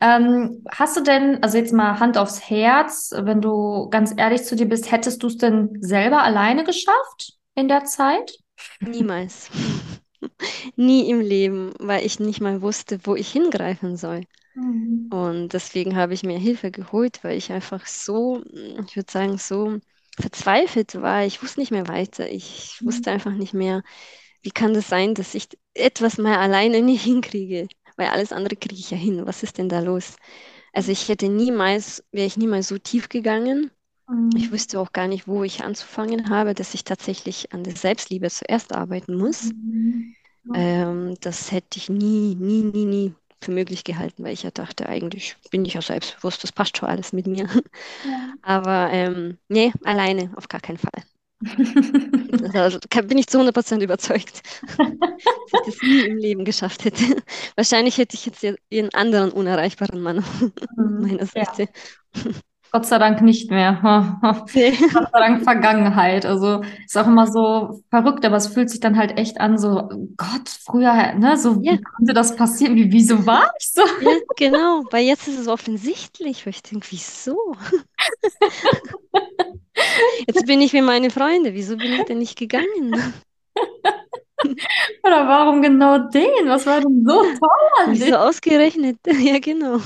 Ähm, 0.00 0.64
hast 0.70 0.96
du 0.96 1.02
denn, 1.02 1.42
also 1.42 1.58
jetzt 1.58 1.72
mal 1.72 2.00
Hand 2.00 2.16
aufs 2.18 2.48
Herz, 2.48 3.12
wenn 3.16 3.40
du 3.40 3.88
ganz 3.90 4.14
ehrlich 4.16 4.44
zu 4.44 4.56
dir 4.56 4.68
bist, 4.68 4.90
hättest 4.90 5.22
du 5.22 5.28
es 5.28 5.36
denn 5.36 5.76
selber 5.80 6.22
alleine 6.22 6.64
geschafft 6.64 7.34
in 7.54 7.68
der 7.68 7.84
Zeit? 7.84 8.38
Niemals. 8.80 9.50
Nie 10.76 11.10
im 11.10 11.20
Leben, 11.20 11.72
weil 11.78 12.04
ich 12.06 12.20
nicht 12.20 12.40
mal 12.40 12.62
wusste, 12.62 13.00
wo 13.04 13.14
ich 13.14 13.30
hingreifen 13.32 13.96
soll. 13.96 14.22
Mhm. 14.54 15.08
Und 15.10 15.50
deswegen 15.52 15.96
habe 15.96 16.14
ich 16.14 16.22
mir 16.22 16.38
Hilfe 16.38 16.70
geholt, 16.70 17.22
weil 17.22 17.36
ich 17.36 17.52
einfach 17.52 17.86
so, 17.86 18.42
ich 18.86 18.96
würde 18.96 19.10
sagen, 19.10 19.38
so 19.38 19.78
verzweifelt 20.18 21.00
war. 21.00 21.24
Ich 21.24 21.42
wusste 21.42 21.60
nicht 21.60 21.70
mehr 21.70 21.88
weiter. 21.88 22.28
Ich 22.30 22.78
mhm. 22.80 22.86
wusste 22.86 23.10
einfach 23.10 23.32
nicht 23.32 23.54
mehr, 23.54 23.82
wie 24.42 24.50
kann 24.50 24.74
das 24.74 24.88
sein, 24.88 25.14
dass 25.14 25.34
ich 25.34 25.48
etwas 25.74 26.18
mal 26.18 26.38
alleine 26.38 26.82
nicht 26.82 27.04
hinkriege 27.04 27.68
weil 27.96 28.08
alles 28.08 28.32
andere 28.32 28.56
kriege 28.56 28.74
ich 28.74 28.90
ja 28.90 28.96
hin. 28.96 29.26
Was 29.26 29.42
ist 29.42 29.58
denn 29.58 29.68
da 29.68 29.80
los? 29.80 30.16
Also 30.72 30.92
ich 30.92 31.08
hätte 31.08 31.28
niemals, 31.28 32.04
wäre 32.12 32.26
ich 32.26 32.36
niemals 32.36 32.68
so 32.68 32.78
tief 32.78 33.08
gegangen. 33.08 33.70
Mhm. 34.12 34.30
Ich 34.36 34.52
wüsste 34.52 34.78
auch 34.78 34.92
gar 34.92 35.08
nicht, 35.08 35.26
wo 35.26 35.42
ich 35.42 35.64
anzufangen 35.64 36.28
habe, 36.28 36.54
dass 36.54 36.74
ich 36.74 36.84
tatsächlich 36.84 37.52
an 37.52 37.64
der 37.64 37.74
Selbstliebe 37.74 38.28
zuerst 38.28 38.72
arbeiten 38.74 39.16
muss. 39.16 39.52
Mhm. 39.52 40.14
Ähm, 40.54 41.14
das 41.20 41.52
hätte 41.52 41.78
ich 41.78 41.88
nie, 41.88 42.34
nie, 42.34 42.62
nie, 42.62 42.84
nie 42.84 43.14
für 43.40 43.52
möglich 43.52 43.84
gehalten, 43.84 44.22
weil 44.22 44.34
ich 44.34 44.42
ja 44.42 44.50
dachte, 44.50 44.88
eigentlich 44.88 45.36
bin 45.50 45.64
ich 45.64 45.74
ja 45.74 45.82
selbstbewusst, 45.82 46.42
das 46.44 46.52
passt 46.52 46.76
schon 46.76 46.88
alles 46.88 47.12
mit 47.12 47.26
mir. 47.26 47.48
Ja. 48.04 48.34
Aber 48.42 48.90
ähm, 48.92 49.38
nee, 49.48 49.72
alleine 49.84 50.32
auf 50.36 50.48
gar 50.48 50.60
keinen 50.60 50.78
Fall. 50.78 51.02
also, 52.54 52.78
bin 53.04 53.18
ich 53.18 53.26
zu 53.26 53.40
100% 53.40 53.82
überzeugt, 53.82 54.42
dass 54.78 54.86
ich 54.86 55.64
das 55.66 55.82
nie 55.82 56.02
im 56.02 56.16
Leben 56.18 56.44
geschafft 56.44 56.84
hätte. 56.84 57.02
Wahrscheinlich 57.56 57.98
hätte 57.98 58.14
ich 58.14 58.26
jetzt 58.26 58.44
einen 58.44 58.94
anderen 58.94 59.32
unerreichbaren 59.32 60.00
Mann 60.00 60.18
auf 60.18 60.40
mhm. 60.76 61.00
meiner 61.00 61.26
Seite. 61.26 61.68
Ja. 62.14 62.30
Gott 62.72 62.86
sei 62.86 62.98
Dank 62.98 63.20
nicht 63.20 63.50
mehr. 63.50 64.18
Nee. 64.54 64.72
Gott 64.92 65.08
sei 65.12 65.20
Dank 65.20 65.44
Vergangenheit. 65.44 66.24
Also 66.24 66.62
ist 66.84 66.96
auch 66.96 67.06
immer 67.06 67.26
so 67.26 67.82
verrückt, 67.90 68.24
aber 68.24 68.36
es 68.36 68.46
fühlt 68.46 68.70
sich 68.70 68.80
dann 68.80 68.96
halt 68.96 69.18
echt 69.18 69.40
an, 69.40 69.58
so 69.58 69.90
Gott, 70.16 70.48
früher, 70.48 71.12
ne, 71.14 71.36
so 71.36 71.58
ja. 71.60 71.72
wie 71.72 71.82
konnte 71.82 72.14
das 72.14 72.34
passieren? 72.34 72.74
Wie, 72.76 72.90
wieso 72.90 73.26
war 73.26 73.50
ich 73.58 73.70
so? 73.70 73.82
Ja, 73.82 74.16
genau, 74.36 74.84
weil 74.90 75.04
jetzt 75.04 75.28
ist 75.28 75.38
es 75.38 75.48
offensichtlich, 75.48 76.46
weil 76.46 76.54
ich 76.54 76.62
denke, 76.62 76.86
wieso? 76.90 77.54
Jetzt 80.26 80.46
bin 80.46 80.60
ich 80.60 80.72
wie 80.72 80.82
meine 80.82 81.10
Freunde. 81.10 81.54
Wieso 81.54 81.76
bin 81.76 81.92
ich 81.92 82.04
denn 82.04 82.18
nicht 82.18 82.38
gegangen? 82.38 82.94
Oder 85.02 85.28
warum 85.28 85.62
genau 85.62 85.98
den? 85.98 86.48
Was 86.48 86.66
war 86.66 86.80
denn 86.80 87.04
so 87.06 87.22
toll 87.22 87.86
Wieso 87.88 88.16
ausgerechnet? 88.16 88.98
Ja, 89.06 89.38
genau. 89.38 89.78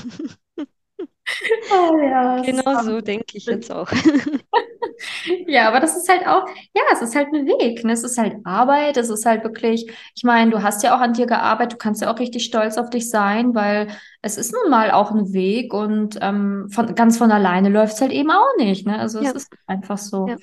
Oh, 1.71 1.97
ja, 2.01 2.41
genau 2.41 2.81
so 2.83 3.01
denke 3.01 3.37
ich 3.37 3.45
jetzt 3.45 3.71
auch. 3.71 3.91
ja, 5.47 5.67
aber 5.67 5.79
das 5.79 5.97
ist 5.97 6.09
halt 6.09 6.25
auch, 6.27 6.47
ja, 6.73 6.83
es 6.91 7.01
ist 7.01 7.15
halt 7.15 7.27
ein 7.33 7.45
Weg. 7.45 7.83
Ne? 7.83 7.93
Es 7.93 8.03
ist 8.03 8.17
halt 8.17 8.37
Arbeit, 8.45 8.97
es 8.97 9.09
ist 9.09 9.25
halt 9.25 9.43
wirklich, 9.43 9.91
ich 10.15 10.23
meine, 10.23 10.51
du 10.51 10.63
hast 10.63 10.83
ja 10.83 10.95
auch 10.95 11.01
an 11.01 11.13
dir 11.13 11.25
gearbeitet, 11.25 11.73
du 11.73 11.77
kannst 11.77 12.01
ja 12.01 12.13
auch 12.13 12.19
richtig 12.19 12.45
stolz 12.45 12.77
auf 12.77 12.89
dich 12.89 13.09
sein, 13.09 13.53
weil 13.55 13.87
es 14.21 14.37
ist 14.37 14.53
nun 14.53 14.69
mal 14.69 14.91
auch 14.91 15.11
ein 15.11 15.33
Weg 15.33 15.73
und 15.73 16.17
ähm, 16.21 16.69
von, 16.69 16.95
ganz 16.95 17.17
von 17.17 17.31
alleine 17.31 17.69
läuft 17.69 17.95
es 17.95 18.01
halt 18.01 18.11
eben 18.11 18.31
auch 18.31 18.55
nicht. 18.57 18.87
Ne? 18.87 18.97
Also 18.97 19.21
ja. 19.21 19.29
es 19.29 19.35
ist 19.35 19.53
einfach 19.67 19.97
so. 19.97 20.27
Ja, 20.27 20.37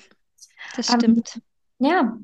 das 0.77 0.93
ähm, 0.93 1.01
stimmt. 1.01 1.41
Ähm, 1.81 1.87
ja. 1.87 2.19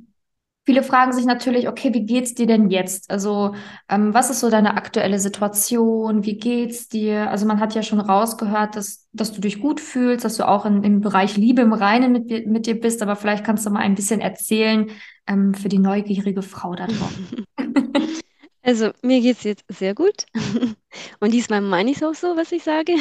Viele 0.66 0.82
fragen 0.82 1.12
sich 1.12 1.24
natürlich, 1.24 1.68
okay, 1.68 1.92
wie 1.94 2.04
geht's 2.04 2.34
dir 2.34 2.46
denn 2.46 2.68
jetzt? 2.70 3.10
Also, 3.10 3.54
ähm, 3.88 4.12
was 4.14 4.30
ist 4.30 4.40
so 4.40 4.50
deine 4.50 4.76
aktuelle 4.76 5.18
Situation? 5.18 6.24
Wie 6.24 6.36
geht's 6.36 6.88
dir? 6.88 7.30
Also, 7.30 7.46
man 7.46 7.60
hat 7.60 7.74
ja 7.74 7.82
schon 7.82 7.98
rausgehört, 7.98 8.76
dass, 8.76 9.08
dass 9.12 9.32
du 9.32 9.40
dich 9.40 9.60
gut 9.60 9.80
fühlst, 9.80 10.24
dass 10.24 10.36
du 10.36 10.46
auch 10.46 10.66
in, 10.66 10.84
im 10.84 11.00
Bereich 11.00 11.36
Liebe 11.36 11.62
im 11.62 11.72
Reinen 11.72 12.12
mit, 12.12 12.46
mit 12.46 12.66
dir 12.66 12.78
bist, 12.78 13.02
aber 13.02 13.16
vielleicht 13.16 13.44
kannst 13.44 13.64
du 13.66 13.70
mal 13.70 13.80
ein 13.80 13.94
bisschen 13.94 14.20
erzählen, 14.20 14.90
ähm, 15.26 15.54
für 15.54 15.68
die 15.68 15.78
neugierige 15.78 16.42
Frau 16.42 16.74
da 16.74 16.86
draußen. 16.86 17.44
Also, 18.62 18.90
mir 19.02 19.20
geht 19.22 19.38
es 19.38 19.42
jetzt 19.44 19.64
sehr 19.68 19.94
gut. 19.94 20.26
Und 21.20 21.32
diesmal 21.32 21.60
meine 21.62 21.90
ich 21.90 21.96
es 21.96 22.02
auch 22.02 22.14
so, 22.14 22.36
was 22.36 22.52
ich 22.52 22.62
sage. 22.62 22.94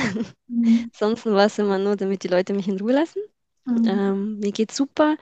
Mhm. 0.47 0.89
Sonst 0.93 1.25
war 1.25 1.45
es 1.45 1.59
immer 1.59 1.77
nur, 1.77 1.95
damit 1.95 2.23
die 2.23 2.27
Leute 2.29 2.53
mich 2.53 2.67
in 2.67 2.79
Ruhe 2.79 2.93
lassen. 2.93 3.21
Mhm. 3.65 3.85
Ähm, 3.87 4.39
mir 4.39 4.51
geht's 4.51 4.75
super. 4.75 5.17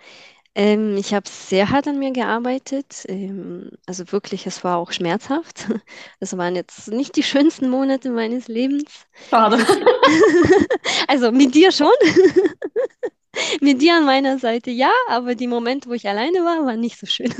Ähm, 0.57 0.97
ich 0.97 1.13
habe 1.13 1.29
sehr 1.29 1.69
hart 1.69 1.87
an 1.87 1.99
mir 1.99 2.11
gearbeitet. 2.11 3.05
Ähm, 3.07 3.69
also 3.85 4.11
wirklich, 4.11 4.47
es 4.47 4.63
war 4.63 4.77
auch 4.77 4.91
schmerzhaft. 4.91 5.67
Es 6.19 6.35
waren 6.37 6.55
jetzt 6.55 6.87
nicht 6.89 7.15
die 7.15 7.23
schönsten 7.23 7.69
Monate 7.69 8.09
meines 8.09 8.47
Lebens. 8.47 9.07
Schade. 9.29 9.57
Also 11.07 11.31
mit 11.31 11.55
dir 11.55 11.71
schon. 11.71 11.91
Mit 13.61 13.81
dir 13.81 13.95
an 13.97 14.05
meiner 14.05 14.39
Seite 14.39 14.71
ja, 14.71 14.91
aber 15.07 15.35
die 15.35 15.47
Momente, 15.47 15.89
wo 15.89 15.93
ich 15.93 16.07
alleine 16.07 16.39
war, 16.39 16.65
waren 16.65 16.79
nicht 16.79 16.97
so 16.99 17.05
schön. 17.05 17.33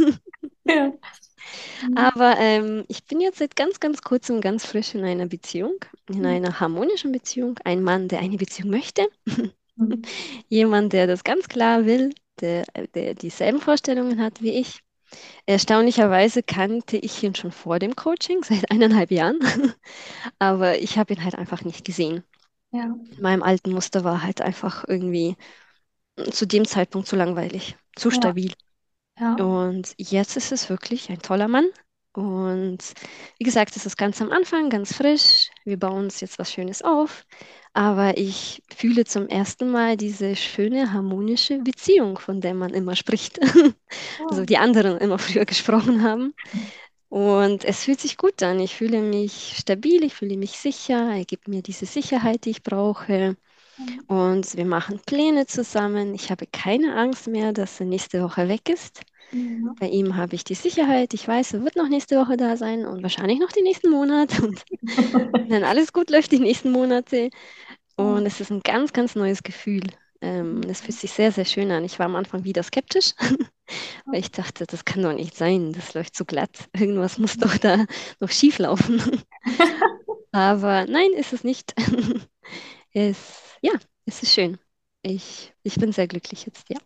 Ja. 0.66 0.92
Aber 1.96 2.38
ähm, 2.40 2.86
ich 2.88 3.06
bin 3.06 3.20
jetzt 3.22 3.40
seit 3.40 3.56
ganz, 3.56 3.80
ganz 3.80 4.02
kurzem 4.02 4.42
ganz 4.42 4.66
frisch 4.66 4.96
in 4.96 5.04
einer 5.04 5.26
Beziehung, 5.28 5.74
in 6.10 6.22
Mhm. 6.22 6.26
einer 6.26 6.60
harmonischen 6.60 7.12
Beziehung. 7.12 7.56
Ein 7.64 7.84
Mann, 7.84 8.08
der 8.08 8.20
eine 8.20 8.38
Beziehung 8.38 8.70
möchte. 8.72 9.08
Mhm. 9.76 10.02
Jemand, 10.50 10.94
der 10.94 11.08
das 11.08 11.24
ganz 11.24 11.48
klar 11.48 11.86
will, 11.86 12.14
der, 12.42 12.66
der 12.96 13.14
dieselben 13.16 13.60
Vorstellungen 13.62 14.22
hat 14.22 14.42
wie 14.42 14.52
ich. 14.60 14.82
Erstaunlicherweise 15.46 16.44
kannte 16.44 16.98
ich 16.98 17.24
ihn 17.24 17.36
schon 17.36 17.52
vor 17.52 17.80
dem 17.80 17.96
Coaching, 17.96 18.44
seit 18.46 18.72
eineinhalb 18.72 19.12
Jahren, 19.12 19.40
aber 20.40 20.80
ich 20.80 20.98
habe 20.98 21.14
ihn 21.14 21.24
halt 21.24 21.36
einfach 21.36 21.64
nicht 21.64 21.86
gesehen. 21.86 22.24
Ja. 22.72 22.96
In 23.18 23.24
meinem 23.24 23.44
alten 23.44 23.72
Muster 23.74 24.04
war 24.04 24.24
halt 24.24 24.42
einfach 24.42 24.86
irgendwie 24.88 25.38
zu 26.32 26.46
dem 26.48 26.66
Zeitpunkt 26.66 27.08
zu 27.08 27.16
langweilig, 27.16 27.78
zu 27.96 28.10
Ja. 28.10 28.16
stabil. 28.16 28.54
Ja. 29.20 29.36
Und 29.36 29.94
jetzt 29.98 30.38
ist 30.38 30.52
es 30.52 30.70
wirklich 30.70 31.10
ein 31.10 31.22
toller 31.22 31.48
Mann. 31.48 31.66
Und 32.18 32.80
wie 33.38 33.44
gesagt, 33.44 33.76
es 33.76 33.86
ist 33.86 33.98
ganz 33.98 34.22
am 34.22 34.32
Anfang, 34.32 34.70
ganz 34.72 34.96
frisch. 34.96 35.50
Wir 35.66 35.78
bauen 35.78 36.06
uns 36.06 36.20
jetzt 36.22 36.40
was 36.40 36.52
Schönes 36.52 36.82
auf. 36.82 37.26
Aber 37.74 38.18
ich 38.18 38.64
fühle 38.76 39.06
zum 39.06 39.28
ersten 39.28 39.70
Mal 39.70 39.98
diese 39.98 40.36
schöne, 40.36 40.94
harmonische 40.94 41.60
Beziehung, 41.60 42.18
von 42.18 42.42
der 42.42 42.56
man 42.56 42.74
immer 42.74 42.96
spricht. 42.96 43.40
Also 44.30 44.44
Oh. 44.44 44.46
die 44.46 44.58
anderen 44.58 44.98
immer 44.98 45.20
früher 45.20 45.46
gesprochen 45.46 46.04
haben. 46.04 46.34
Und 47.10 47.64
es 47.66 47.84
fühlt 47.86 48.00
sich 48.02 48.18
gut 48.18 48.44
an. 48.44 48.60
Ich 48.60 48.76
fühle 48.76 49.02
mich 49.02 49.56
stabil, 49.58 50.04
ich 50.04 50.14
fühle 50.16 50.38
mich 50.38 50.60
sicher. 50.60 51.12
Er 51.16 51.26
gibt 51.26 51.48
mir 51.48 51.62
diese 51.64 51.86
Sicherheit, 51.86 52.46
die 52.46 52.52
ich 52.52 52.64
brauche. 52.64 53.38
Mhm. 53.78 54.08
Und 54.08 54.56
wir 54.58 54.66
machen 54.66 55.02
Pläne 55.06 55.48
zusammen. 55.48 56.14
Ich 56.16 56.32
habe 56.32 56.48
keine 56.48 56.96
Angst 56.98 57.28
mehr, 57.28 57.54
dass 57.54 57.80
er 57.80 57.86
nächste 57.88 58.24
Woche 58.24 58.48
weg 58.50 58.70
ist. 58.70 59.02
Ja. 59.32 59.74
Bei 59.80 59.88
ihm 59.90 60.16
habe 60.16 60.36
ich 60.36 60.44
die 60.44 60.56
Sicherheit. 60.56 61.14
Ich 61.14 61.28
weiß, 61.28 61.54
er 61.54 61.64
wird 61.64 61.76
noch 61.76 61.90
nächste 61.90 62.18
Woche 62.18 62.38
da 62.38 62.56
sein 62.58 62.86
und 62.86 63.04
wahrscheinlich 63.04 63.40
noch 63.40 63.52
die 63.52 63.62
nächsten 63.62 63.90
Monate. 63.90 64.42
Und 64.48 65.50
wenn 65.50 65.64
alles 65.64 65.94
gut 65.94 66.10
läuft, 66.10 66.32
die 66.32 66.40
nächsten 66.40 66.72
Monate. 66.72 67.30
Und 67.98 68.26
es 68.26 68.40
ist 68.42 68.52
ein 68.52 68.62
ganz, 68.62 68.94
ganz 68.94 69.16
neues 69.16 69.44
Gefühl. 69.44 69.84
Ähm, 70.22 70.62
es 70.70 70.82
fühlt 70.82 70.98
sich 70.98 71.12
sehr, 71.12 71.32
sehr 71.32 71.46
schön 71.46 71.72
an. 71.72 71.84
Ich 71.86 72.00
war 72.00 72.08
am 72.08 72.16
Anfang 72.16 72.44
wieder 72.44 72.64
skeptisch, 72.64 73.14
weil 74.06 74.20
ich 74.20 74.32
dachte, 74.32 74.66
das 74.66 74.86
kann 74.86 75.04
doch 75.04 75.14
nicht 75.14 75.36
sein. 75.36 75.74
Das 75.74 75.94
läuft 75.94 76.16
so 76.16 76.26
glatt. 76.26 76.70
Irgendwas 76.74 77.18
muss 77.18 77.38
doch 77.38 77.58
da 77.58 77.86
noch 78.20 78.30
schief 78.32 78.60
laufen. 78.60 79.02
Aber 80.32 80.86
nein, 80.88 81.12
ist 81.14 81.34
es 81.34 81.44
nicht. 81.44 81.74
Es, 82.94 83.58
ja, 83.62 83.74
es 84.06 84.24
ist 84.24 84.34
schön. 84.34 84.58
Ich, 85.04 85.54
ich 85.64 85.76
bin 85.76 85.92
sehr 85.92 86.08
glücklich 86.08 86.46
jetzt, 86.46 86.70
ja. 86.70 86.80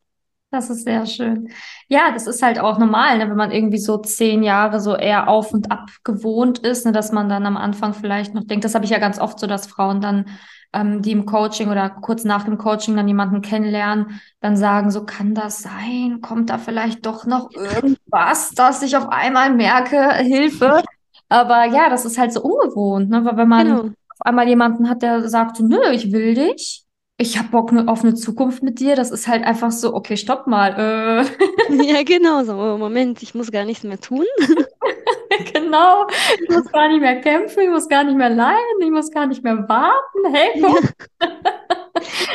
Das 0.53 0.70
ist 0.70 0.84
sehr 0.84 1.05
schön. 1.05 1.50
Ja, 1.88 2.12
das 2.12 2.27
ist 2.27 2.41
halt 2.43 2.60
auch 2.60 2.77
normal, 2.77 3.17
ne, 3.17 3.29
wenn 3.29 3.38
man 3.38 3.51
irgendwie 3.51 3.77
so 3.77 3.98
zehn 3.98 4.43
Jahre 4.43 4.81
so 4.81 4.98
eher 4.98 5.29
auf 5.29 5.53
und 5.53 5.72
ab 5.72 5.89
gewohnt 6.03 6.60
ist, 6.60 6.86
ne, 6.86 6.91
dass 6.91 7.13
man 7.13 7.29
dann 7.29 7.46
am 7.46 7.55
Anfang 7.55 7.93
vielleicht 7.93 8.34
noch 8.34 8.43
denkt, 8.43 8.65
das 8.65 8.75
habe 8.75 8.84
ich 8.84 8.91
ja 8.91 9.00
ganz 9.00 9.17
oft 9.17 9.39
so, 9.39 9.48
dass 9.48 9.67
Frauen 9.67 10.01
dann, 10.01 10.25
ähm, 10.74 11.01
die 11.01 11.12
im 11.13 11.25
Coaching 11.25 11.69
oder 11.69 11.89
kurz 11.89 12.25
nach 12.25 12.43
dem 12.43 12.58
Coaching 12.58 12.97
dann 12.97 13.08
jemanden 13.08 13.41
kennenlernen, 13.41 14.19
dann 14.41 14.58
sagen, 14.58 14.91
so 14.91 15.06
kann 15.06 15.34
das 15.36 15.62
sein? 15.62 16.19
Kommt 16.21 16.49
da 16.49 16.58
vielleicht 16.58 17.06
doch 17.06 17.25
noch 17.25 17.49
irgendwas, 17.54 18.49
dass 18.52 18.82
ich 18.82 18.97
auf 18.97 19.08
einmal 19.08 19.54
merke, 19.54 20.13
Hilfe? 20.15 20.82
Aber 21.30 21.63
ja, 21.63 21.89
das 21.89 22.04
ist 22.04 22.17
halt 22.17 22.34
so 22.34 22.41
ungewohnt, 22.41 23.10
ne, 23.10 23.23
weil 23.23 23.38
wenn 23.38 23.47
man 23.47 23.67
Genau. 23.67 23.82
auf 23.84 24.21
einmal 24.25 24.49
jemanden 24.49 24.89
hat, 24.89 25.02
der 25.02 25.30
sagt, 25.30 25.56
so, 25.56 25.65
nö, 25.65 25.80
ich 25.93 26.12
will 26.12 26.34
dich. 26.36 26.84
Ich 27.21 27.38
habe 27.38 27.49
Bock 27.49 27.71
ne- 27.71 27.88
auf 27.88 28.03
eine 28.03 28.15
Zukunft 28.15 28.63
mit 28.63 28.79
dir. 28.79 28.95
Das 28.95 29.12
ist 29.12 29.27
halt 29.27 29.43
einfach 29.43 29.71
so, 29.71 29.93
okay, 29.93 30.17
stopp 30.17 30.47
mal. 30.47 31.25
Äh, 31.69 31.84
Ja, 31.84 32.01
genau 32.03 32.43
so. 32.43 32.53
Moment, 32.77 33.21
ich 33.21 33.36
muss 33.36 33.51
gar 33.51 33.63
nichts 33.63 33.84
mehr 33.84 33.99
tun. 33.99 34.25
genau. 35.53 36.07
Ich 36.41 36.49
muss 36.49 36.71
gar 36.71 36.89
nicht 36.89 36.99
mehr 37.01 37.21
kämpfen, 37.21 37.62
ich 37.62 37.69
muss 37.69 37.88
gar 37.88 38.03
nicht 38.03 38.17
mehr 38.17 38.29
leiden, 38.29 38.81
ich 38.81 38.89
muss 38.89 39.12
gar 39.12 39.27
nicht 39.27 39.43
mehr 39.43 39.67
warten. 39.69 40.34
Hey, 40.34 40.62
guck. 40.62 40.81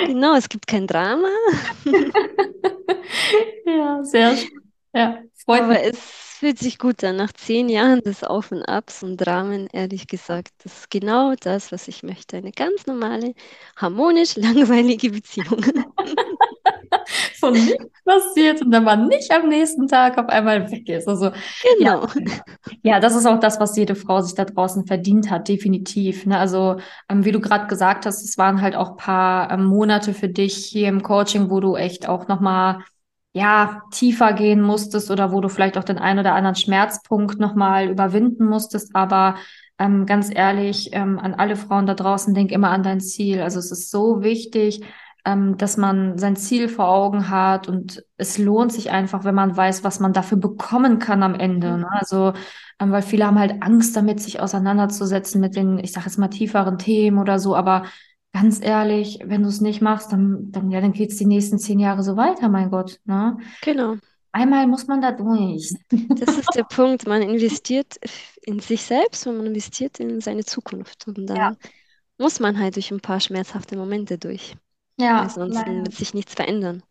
Genau, 0.07 0.37
es 0.37 0.49
gibt 0.49 0.67
kein 0.67 0.87
Drama, 0.87 1.27
Ja, 3.65 4.03
sehr 4.05 4.37
schön. 4.37 4.51
Ja, 4.95 5.19
freut 5.45 5.67
mich. 5.69 5.77
aber 5.79 5.83
es 5.89 5.99
fühlt 6.37 6.59
sich 6.59 6.79
gut 6.79 7.03
an. 7.05 7.17
Nach 7.17 7.33
zehn 7.33 7.69
Jahren 7.69 8.01
des 8.03 8.25
Auf 8.25 8.53
und 8.53 8.63
Abs 8.63 9.03
und 9.03 9.17
Dramen, 9.19 9.69
ehrlich 9.73 10.07
gesagt, 10.07 10.51
das 10.65 10.81
ist 10.81 10.91
genau 10.91 11.35
das, 11.41 11.73
was 11.73 11.89
ich 11.89 12.03
möchte. 12.03 12.37
Eine 12.37 12.53
ganz 12.53 12.87
normale, 12.87 13.35
harmonisch, 13.77 14.37
langweilige 14.37 15.11
Beziehung. 15.11 15.65
So 17.41 17.51
nichts 17.51 17.85
passiert 18.05 18.63
und 18.63 18.71
dann 18.71 18.85
man 18.85 19.07
nicht 19.09 19.31
am 19.31 19.49
nächsten 19.49 19.89
Tag 19.89 20.19
auf 20.19 20.29
einmal 20.29 20.71
weg 20.71 20.89
ist. 20.89 21.09
Also, 21.09 21.31
Genau. 21.79 22.07
Ja, 22.83 23.01
das 23.01 23.15
ist 23.15 23.27
auch 23.27 23.41
das, 23.41 23.61
was 23.61 23.77
jede 23.77 23.95
Frau 23.95 24.21
sich 24.23 24.35
da 24.35 24.45
draußen 24.45 24.87
verdient 24.87 25.31
hat, 25.31 25.49
definitiv. 25.49 26.27
Ne? 26.27 26.39
Also, 26.39 26.77
ähm, 27.09 27.25
wie 27.25 27.33
du 27.33 27.41
gerade 27.41 27.67
gesagt 27.67 28.07
hast, 28.07 28.23
es 28.25 28.39
waren 28.39 28.61
halt 28.63 28.77
auch 28.77 28.97
paar 28.97 29.51
ähm, 29.51 29.65
Monate 29.65 30.15
für 30.15 30.29
dich 30.29 30.57
hier 30.57 30.89
im 30.89 31.03
Coaching, 31.03 31.51
wo 31.51 31.61
du 31.61 31.77
echt 31.77 32.09
auch 32.09 32.29
nochmal, 32.29 32.85
ja, 33.37 33.83
tiefer 33.91 34.33
gehen 34.33 34.63
musstest 34.63 35.11
oder 35.11 35.31
wo 35.31 35.43
du 35.43 35.51
vielleicht 35.51 35.77
auch 35.77 35.85
den 35.85 35.99
einen 35.99 36.21
oder 36.21 36.35
anderen 36.35 36.55
Schmerzpunkt 36.55 37.39
nochmal 37.39 37.91
überwinden 37.91 38.47
musstest. 38.47 38.97
Aber 38.97 39.35
ähm, 39.79 40.07
ganz 40.07 40.35
ehrlich, 40.35 40.89
ähm, 40.95 41.19
an 41.19 41.35
alle 41.35 41.57
Frauen 41.57 41.85
da 41.85 41.93
draußen, 41.93 42.33
denk 42.33 42.51
immer 42.51 42.71
an 42.71 42.83
dein 42.83 42.99
Ziel. 42.99 43.43
Also, 43.43 43.59
es 43.59 43.71
ist 43.71 43.91
so 43.91 44.23
wichtig, 44.23 44.81
ähm, 45.27 45.59
dass 45.59 45.77
man 45.77 46.17
sein 46.17 46.37
Ziel 46.37 46.71
vor 46.71 46.89
Augen 46.89 47.29
hat 47.29 47.69
und 47.69 48.03
es 48.17 48.39
lohnt 48.39 48.73
sich 48.73 48.91
einfach, 48.91 49.25
wenn 49.25 49.35
man 49.35 49.55
weiß, 49.55 49.85
was 49.85 50.01
man 50.01 50.15
dafür 50.15 50.39
bekommen 50.39 50.99
kann 50.99 51.23
am 51.23 51.35
Ende. 51.35 51.77
Ne? 51.77 51.89
Also, 51.91 52.33
ähm, 52.81 52.91
weil 52.91 53.03
viele 53.03 53.27
haben 53.27 53.39
halt 53.39 53.63
Angst 53.63 53.95
damit, 53.97 54.21
sich 54.21 54.41
auseinanderzusetzen 54.41 55.43
mit 55.43 55.57
den, 55.57 55.79
ich 55.79 55.93
sage 55.93 56.07
jetzt 56.07 56.17
mal, 56.19 56.29
tieferen 56.29 56.79
Themen 56.79 57.19
oder 57.19 57.39
so. 57.39 57.55
Aber 57.55 57.83
ganz 58.41 58.61
ehrlich, 58.63 59.19
wenn 59.25 59.43
du 59.43 59.49
es 59.49 59.61
nicht 59.61 59.81
machst, 59.81 60.13
dann, 60.13 60.51
dann, 60.53 60.71
ja, 60.71 60.81
dann 60.81 60.93
geht's 60.93 61.17
die 61.17 61.27
nächsten 61.27 61.59
zehn 61.59 61.79
Jahre 61.79 62.03
so 62.03 62.17
weiter, 62.17 62.49
mein 62.49 62.71
Gott. 62.71 63.01
Ne? 63.05 63.39
Genau. 63.63 63.97
Einmal 64.33 64.67
muss 64.67 64.87
man 64.87 65.01
da 65.01 65.13
durch. 65.13 65.73
Das 66.21 66.37
ist 66.37 66.55
der 66.55 66.65
Punkt. 66.65 67.07
Man 67.07 67.23
investiert 67.23 67.97
in 68.43 68.61
sich 68.61 68.83
selbst 68.83 69.27
und 69.27 69.39
man 69.39 69.47
investiert 69.47 69.99
in 70.01 70.21
seine 70.21 70.45
Zukunft. 70.45 71.09
Und 71.09 71.27
dann 71.27 71.37
Ja. 71.37 71.57
muss 72.19 72.41
man 72.41 72.59
halt 72.59 72.77
durch 72.77 72.91
ein 72.91 73.01
paar 73.01 73.21
schmerzhafte 73.21 73.77
Momente 73.77 74.19
durch. 74.19 74.57
Ja, 74.99 75.29
sonst 75.29 75.55
leider. 75.57 75.85
wird 75.85 75.95
sich 75.95 76.15
nichts 76.15 76.35
verändern. 76.35 76.83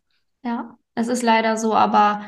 Ja, 0.43 0.77
es 0.95 1.07
ist 1.07 1.23
leider 1.23 1.57
so, 1.57 1.73
aber 1.75 2.21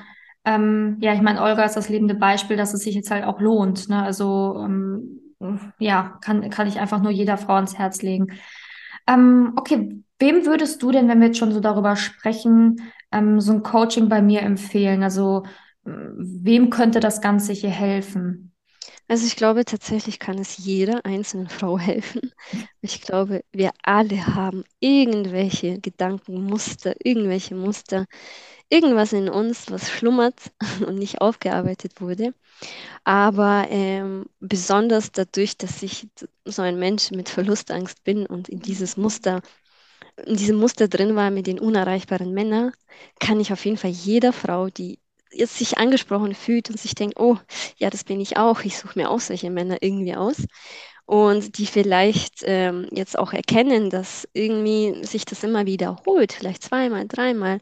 ähm, 0.46 0.98
ja, 1.02 1.14
ich 1.14 1.22
meine, 1.22 1.42
Olga 1.42 1.64
ist 1.66 1.76
das 1.76 1.90
lebende 1.90 2.16
Beispiel, 2.16 2.58
dass 2.58 2.74
es 2.74 2.82
sich 2.82 2.96
jetzt 2.96 3.12
halt 3.12 3.26
auch 3.26 3.40
lohnt. 3.40 3.90
Ne? 3.90 4.02
Also 4.02 4.62
ähm, 4.64 5.20
ja, 5.80 6.18
kann, 6.22 6.50
kann 6.50 6.68
ich 6.68 6.80
einfach 6.80 7.02
nur 7.02 7.12
jeder 7.12 7.38
Frau 7.38 7.54
ans 7.56 7.78
Herz 7.78 8.02
legen. 8.02 8.28
Ähm, 9.08 9.54
okay, 9.56 10.04
wem 10.20 10.46
würdest 10.46 10.82
du 10.84 10.92
denn, 10.92 11.08
wenn 11.08 11.20
wir 11.20 11.28
jetzt 11.28 11.38
schon 11.38 11.52
so 11.54 11.60
darüber 11.60 11.96
sprechen, 11.96 12.82
ähm, 13.12 13.40
so 13.40 13.54
ein 13.54 13.64
Coaching 13.64 14.10
bei 14.10 14.22
mir 14.22 14.42
empfehlen? 14.42 15.04
Also 15.04 15.44
wem 15.84 16.70
könnte 16.70 17.00
das 17.00 17.22
Ganze 17.22 17.54
hier 17.54 17.70
helfen? 17.70 18.52
Also 19.08 19.26
ich 19.26 19.36
glaube, 19.36 19.66
tatsächlich 19.66 20.20
kann 20.20 20.38
es 20.38 20.58
jeder 20.58 21.06
einzelnen 21.06 21.50
Frau 21.50 21.78
helfen. 21.80 22.32
Ich 22.82 23.02
glaube, 23.02 23.44
wir 23.52 23.72
alle 23.84 24.28
haben 24.36 24.64
irgendwelche 24.80 25.80
Gedankenmuster, 25.80 26.96
irgendwelche 27.04 27.56
Muster, 27.56 28.06
irgendwas 28.70 29.14
in 29.14 29.30
uns, 29.30 29.72
was 29.72 29.90
schlummert 29.90 30.52
und 30.86 30.96
nicht 30.98 31.22
aufgearbeitet 31.22 32.02
wurde. 32.02 32.34
Aber 33.04 33.68
ähm, 33.70 34.26
besonders 34.40 35.12
dadurch, 35.12 35.58
dass 35.58 35.84
ich 35.84 36.08
so 36.46 36.62
ein 36.62 36.80
Mensch 36.80 37.12
mit 37.12 37.30
Verlustangst 37.30 38.04
bin 38.04 38.26
und 38.26 38.50
in 38.50 38.60
dieses 38.62 38.98
Muster, 38.98 39.42
in 40.26 40.36
diesem 40.36 40.58
Muster 40.58 40.88
drin 40.88 41.16
war 41.16 41.32
mit 41.32 41.48
den 41.48 41.60
unerreichbaren 41.60 42.34
Männern, 42.34 42.72
kann 43.20 43.40
ich 43.40 43.54
auf 43.54 43.66
jeden 43.66 43.78
Fall 43.78 43.92
jeder 43.92 44.34
Frau, 44.34 44.70
die 44.70 45.00
jetzt 45.32 45.58
sich 45.58 45.78
angesprochen 45.78 46.34
fühlt 46.36 46.70
und 46.70 46.80
sich 46.80 46.96
denkt, 46.96 47.20
oh, 47.20 47.38
ja, 47.78 47.90
das 47.90 48.04
bin 48.04 48.20
ich 48.20 48.38
auch, 48.38 48.62
ich 48.62 48.78
suche 48.78 48.98
mir 49.00 49.10
auch 49.12 49.20
solche 49.20 49.50
Männer 49.52 49.78
irgendwie 49.82 50.16
aus 50.16 50.38
und 51.06 51.58
die 51.58 51.66
vielleicht 51.66 52.42
ähm, 52.44 52.88
jetzt 52.92 53.18
auch 53.18 53.34
erkennen, 53.34 53.90
dass 53.90 54.28
irgendwie 54.34 55.06
sich 55.06 55.26
das 55.26 55.44
immer 55.44 55.66
wiederholt, 55.66 56.34
vielleicht 56.34 56.64
zweimal, 56.64 57.08
dreimal. 57.08 57.60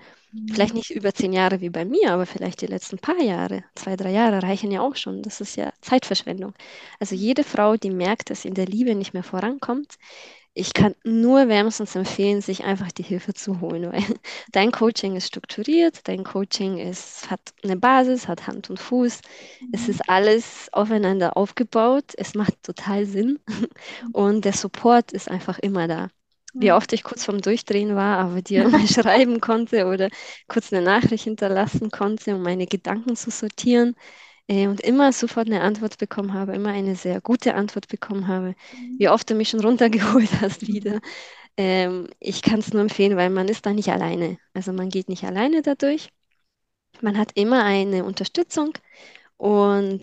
Vielleicht 0.52 0.74
nicht 0.74 0.92
über 0.92 1.14
zehn 1.14 1.34
Jahre 1.34 1.62
wie 1.62 1.70
bei 1.70 1.86
mir, 1.86 2.12
aber 2.12 2.26
vielleicht 2.26 2.62
die 2.62 2.68
letzten 2.68 2.98
paar 2.98 3.22
Jahre, 3.22 3.64
zwei, 3.76 3.96
drei 3.96 4.12
Jahre 4.12 4.44
reichen 4.44 4.72
ja 4.72 4.82
auch 4.82 4.96
schon. 4.96 5.22
Das 5.22 5.42
ist 5.42 5.56
ja 5.56 5.72
Zeitverschwendung. 5.82 6.54
Also 7.00 7.16
jede 7.16 7.44
Frau, 7.44 7.78
die 7.78 7.92
merkt, 7.92 8.30
dass 8.30 8.44
sie 8.44 8.50
in 8.50 8.54
der 8.56 8.66
Liebe 8.68 8.96
nicht 8.96 9.14
mehr 9.14 9.24
vorankommt, 9.24 9.98
ich 10.58 10.74
kann 10.74 10.96
nur 11.04 11.50
wärmstens 11.50 11.96
empfehlen, 11.96 12.40
sich 12.42 12.64
einfach 12.64 12.90
die 12.92 13.04
Hilfe 13.04 13.34
zu 13.34 13.60
holen, 13.60 13.92
weil 13.92 14.04
dein 14.54 14.72
Coaching 14.72 15.18
ist 15.18 15.28
strukturiert, 15.28 16.08
dein 16.08 16.24
Coaching 16.24 16.78
ist, 16.78 17.30
hat 17.30 17.42
eine 17.64 17.76
Basis, 17.76 18.28
hat 18.30 18.48
Hand 18.48 18.70
und 18.70 18.80
Fuß. 18.80 19.20
Mhm. 19.60 19.70
Es 19.74 19.90
ist 19.90 20.10
alles 20.10 20.70
aufeinander 20.72 21.36
aufgebaut. 21.36 22.14
Es 22.18 22.36
macht 22.36 22.64
total 22.64 23.06
Sinn. 23.06 23.40
Mhm. 23.48 23.68
Und 24.14 24.46
der 24.46 24.54
Support 24.54 25.12
ist 25.12 25.30
einfach 25.30 25.60
immer 25.60 25.88
da. 25.90 26.10
Wie 26.58 26.72
oft 26.72 26.94
ich 26.94 27.04
kurz 27.04 27.26
vorm 27.26 27.42
Durchdrehen 27.42 27.96
war, 27.96 28.18
aber 28.20 28.42
dir 28.42 28.68
mal 28.70 28.88
schreiben 28.88 29.42
konnte 29.42 29.86
oder 29.88 30.10
kurz 30.48 30.72
eine 30.72 30.82
Nachricht 30.84 31.26
hinterlassen 31.26 31.92
konnte, 31.92 32.36
um 32.36 32.42
meine 32.44 32.66
Gedanken 32.66 33.16
zu 33.16 33.30
sortieren 33.32 33.96
äh, 34.48 34.68
und 34.68 34.82
immer 34.82 35.12
sofort 35.14 35.48
eine 35.48 35.62
Antwort 35.62 35.98
bekommen 35.98 36.34
habe, 36.34 36.54
immer 36.54 36.70
eine 36.70 36.96
sehr 36.96 37.22
gute 37.22 37.56
Antwort 37.56 37.88
bekommen 37.88 38.28
habe, 38.28 38.56
mhm. 38.72 38.96
wie 39.00 39.10
oft 39.10 39.30
du 39.30 39.36
mich 39.36 39.50
schon 39.50 39.62
runtergeholt 39.62 40.30
hast 40.42 40.68
wieder. 40.68 41.00
Ähm, 41.58 42.10
ich 42.20 42.42
kann 42.42 42.60
es 42.60 42.74
nur 42.74 42.82
empfehlen, 42.82 43.18
weil 43.18 43.30
man 43.30 43.48
ist 43.48 43.66
da 43.66 43.74
nicht 43.74 43.90
alleine. 43.90 44.38
Also 44.54 44.74
man 44.74 44.90
geht 44.90 45.10
nicht 45.10 45.24
alleine 45.24 45.62
dadurch. 45.62 46.10
Man 47.02 47.18
hat 47.18 47.32
immer 47.36 47.64
eine 47.64 48.06
Unterstützung 48.06 48.74
und 49.38 50.02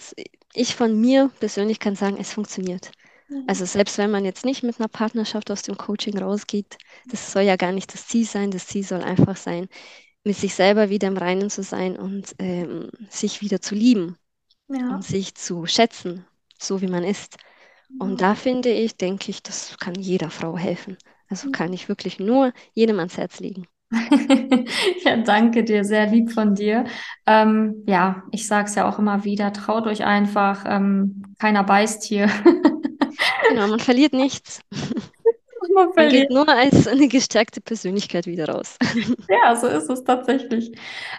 ich 0.54 0.76
von 0.76 1.00
mir 1.00 1.30
persönlich 1.40 1.78
kann 1.80 1.96
sagen, 1.96 2.16
es 2.18 2.32
funktioniert. 2.32 2.92
Mhm. 3.32 3.44
Also 3.46 3.64
selbst 3.64 3.98
wenn 3.98 4.10
man 4.10 4.24
jetzt 4.24 4.44
nicht 4.44 4.62
mit 4.62 4.78
einer 4.78 4.88
Partnerschaft 4.88 5.50
aus 5.50 5.62
dem 5.62 5.76
Coaching 5.76 6.18
rausgeht, 6.18 6.78
das 7.06 7.32
soll 7.32 7.42
ja 7.42 7.56
gar 7.56 7.72
nicht 7.72 7.92
das 7.92 8.06
Ziel 8.06 8.26
sein. 8.26 8.50
Das 8.50 8.66
Ziel 8.66 8.84
soll 8.84 9.02
einfach 9.02 9.36
sein, 9.36 9.68
mit 10.24 10.36
sich 10.36 10.54
selber 10.54 10.90
wieder 10.90 11.08
im 11.08 11.16
Reinen 11.16 11.50
zu 11.50 11.62
sein 11.62 11.96
und 11.96 12.34
ähm, 12.38 12.90
sich 13.08 13.40
wieder 13.40 13.60
zu 13.60 13.74
lieben 13.74 14.16
ja. 14.68 14.94
und 14.94 15.04
sich 15.04 15.34
zu 15.34 15.66
schätzen, 15.66 16.24
so 16.58 16.80
wie 16.80 16.88
man 16.88 17.04
ist. 17.04 17.36
Und 17.98 18.22
da 18.22 18.34
finde 18.34 18.70
ich, 18.70 18.96
denke 18.96 19.30
ich, 19.30 19.42
das 19.42 19.76
kann 19.78 19.94
jeder 19.94 20.30
Frau 20.30 20.56
helfen. 20.56 20.96
Also 21.28 21.50
kann 21.50 21.72
ich 21.72 21.88
wirklich 21.88 22.18
nur 22.18 22.52
jedem 22.72 22.98
ans 22.98 23.18
Herz 23.18 23.40
legen. 23.40 23.66
ja, 25.04 25.18
danke 25.18 25.64
dir, 25.64 25.84
sehr 25.84 26.06
lieb 26.06 26.32
von 26.32 26.54
dir. 26.54 26.84
Ähm, 27.26 27.82
ja, 27.86 28.22
ich 28.30 28.46
sage 28.46 28.68
es 28.68 28.74
ja 28.74 28.88
auch 28.88 28.98
immer 28.98 29.24
wieder, 29.24 29.52
traut 29.52 29.86
euch 29.86 30.04
einfach, 30.04 30.64
ähm, 30.66 31.22
keiner 31.38 31.64
beißt 31.64 32.02
hier. 32.02 32.30
genau, 33.52 33.68
man 33.68 33.80
verliert 33.80 34.12
nichts 34.12 34.60
man, 35.74 35.88
man 35.94 36.08
geht 36.08 36.30
nur 36.30 36.48
als 36.48 36.86
eine 36.86 37.08
gestärkte 37.08 37.60
Persönlichkeit 37.60 38.26
wieder 38.26 38.48
raus. 38.48 38.76
Ja, 39.28 39.56
so 39.56 39.66
ist 39.66 39.88
es 39.88 40.04
tatsächlich. 40.04 40.76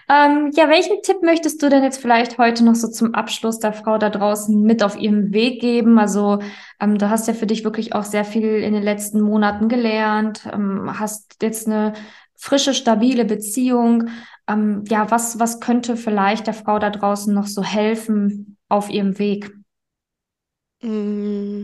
Ähm, 0.10 0.52
ja, 0.54 0.70
welchen 0.70 1.02
Tipp 1.02 1.22
möchtest 1.22 1.62
du 1.62 1.70
denn 1.70 1.84
jetzt 1.84 2.02
vielleicht 2.02 2.38
heute 2.38 2.64
noch 2.64 2.76
so 2.76 2.88
zum 2.88 3.14
Abschluss 3.16 3.60
der 3.60 3.74
Frau 3.74 3.98
da 3.98 4.10
draußen 4.10 4.62
mit 4.62 4.84
auf 4.84 4.98
ihrem 4.98 5.34
Weg 5.34 5.62
geben? 5.62 6.00
Also 6.00 6.40
ähm, 6.80 6.98
du 6.98 7.10
hast 7.10 7.28
ja 7.28 7.34
für 7.34 7.48
dich 7.48 7.64
wirklich 7.64 7.94
auch 7.94 8.04
sehr 8.04 8.26
viel 8.26 8.62
in 8.62 8.74
den 8.74 8.84
letzten 8.84 9.22
Monaten 9.22 9.68
gelernt, 9.68 10.48
ähm, 10.52 11.00
hast 11.00 11.42
jetzt 11.42 11.68
eine 11.68 11.94
frische, 12.36 12.74
stabile 12.74 13.26
Beziehung. 13.26 14.10
Ähm, 14.48 14.84
ja, 14.88 15.10
was, 15.10 15.40
was 15.40 15.60
könnte 15.60 15.98
vielleicht 15.98 16.48
der 16.48 16.54
Frau 16.54 16.80
da 16.80 16.90
draußen 16.90 17.34
noch 17.34 17.48
so 17.48 17.64
helfen 17.64 18.58
auf 18.70 18.90
ihrem 18.90 19.18
Weg? 19.18 19.52
Mm, 20.82 21.63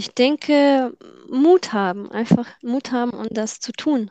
ich 0.00 0.14
denke, 0.14 0.96
Mut 1.28 1.74
haben, 1.74 2.10
einfach 2.10 2.48
Mut 2.62 2.90
haben 2.90 3.10
und 3.10 3.36
das 3.36 3.60
zu 3.60 3.70
tun. 3.72 4.10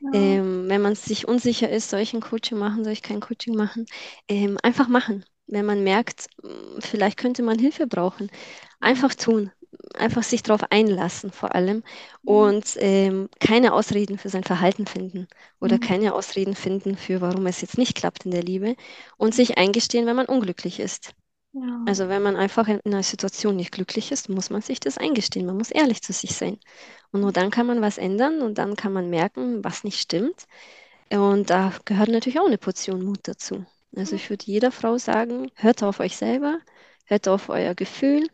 Ja. 0.00 0.10
Ähm, 0.12 0.68
wenn 0.68 0.80
man 0.80 0.94
sich 0.94 1.26
unsicher 1.26 1.68
ist, 1.68 1.90
soll 1.90 2.00
ich 2.00 2.14
ein 2.14 2.20
Coaching 2.20 2.56
machen, 2.56 2.84
soll 2.84 2.92
ich 2.92 3.02
kein 3.02 3.18
Coaching 3.18 3.56
machen, 3.56 3.86
ähm, 4.28 4.58
einfach 4.62 4.86
machen. 4.86 5.24
Wenn 5.48 5.66
man 5.66 5.82
merkt, 5.82 6.28
hm, 6.40 6.80
vielleicht 6.80 7.18
könnte 7.18 7.42
man 7.42 7.58
Hilfe 7.58 7.88
brauchen, 7.88 8.30
einfach 8.78 9.12
tun, 9.16 9.50
einfach 9.94 10.22
sich 10.22 10.44
darauf 10.44 10.70
einlassen 10.70 11.32
vor 11.32 11.52
allem 11.56 11.82
und 12.24 12.76
ähm, 12.76 13.28
keine 13.40 13.72
Ausreden 13.72 14.18
für 14.18 14.28
sein 14.28 14.44
Verhalten 14.44 14.86
finden 14.86 15.26
oder 15.60 15.76
mhm. 15.76 15.80
keine 15.80 16.14
Ausreden 16.14 16.54
finden 16.54 16.96
für, 16.96 17.20
warum 17.20 17.46
es 17.46 17.60
jetzt 17.60 17.76
nicht 17.76 17.96
klappt 17.96 18.24
in 18.24 18.30
der 18.30 18.44
Liebe 18.44 18.76
und 19.16 19.34
sich 19.34 19.58
eingestehen, 19.58 20.06
wenn 20.06 20.16
man 20.16 20.26
unglücklich 20.26 20.78
ist. 20.78 21.12
Ja. 21.54 21.84
Also 21.86 22.08
wenn 22.08 22.22
man 22.22 22.34
einfach 22.36 22.66
in 22.66 22.80
einer 22.84 23.04
Situation 23.04 23.54
nicht 23.54 23.70
glücklich 23.70 24.10
ist, 24.10 24.28
muss 24.28 24.50
man 24.50 24.60
sich 24.60 24.80
das 24.80 24.98
eingestehen. 24.98 25.46
Man 25.46 25.56
muss 25.56 25.70
ehrlich 25.70 26.02
zu 26.02 26.12
sich 26.12 26.34
sein. 26.34 26.58
Und 27.12 27.20
nur 27.20 27.32
dann 27.32 27.50
kann 27.50 27.66
man 27.66 27.80
was 27.80 27.96
ändern 27.96 28.42
und 28.42 28.58
dann 28.58 28.74
kann 28.74 28.92
man 28.92 29.08
merken, 29.08 29.62
was 29.62 29.84
nicht 29.84 30.00
stimmt. 30.00 30.46
Und 31.10 31.50
da 31.50 31.72
gehört 31.84 32.08
natürlich 32.08 32.40
auch 32.40 32.46
eine 32.46 32.58
Portion 32.58 33.04
Mut 33.04 33.20
dazu. 33.22 33.64
Also 33.94 34.16
ich 34.16 34.30
würde 34.30 34.46
jeder 34.46 34.72
Frau 34.72 34.98
sagen, 34.98 35.52
hört 35.54 35.84
auf 35.84 36.00
euch 36.00 36.16
selber, 36.16 36.58
hört 37.04 37.28
auf 37.28 37.48
euer 37.48 37.76
Gefühl. 37.76 38.26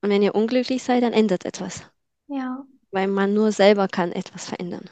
Und 0.00 0.08
wenn 0.08 0.22
ihr 0.22 0.34
unglücklich 0.34 0.82
seid, 0.82 1.02
dann 1.02 1.12
ändert 1.12 1.44
etwas. 1.44 1.82
Ja. 2.28 2.64
Weil 2.90 3.08
man 3.08 3.34
nur 3.34 3.52
selber 3.52 3.86
kann 3.86 4.12
etwas 4.12 4.46
verändern. 4.46 4.88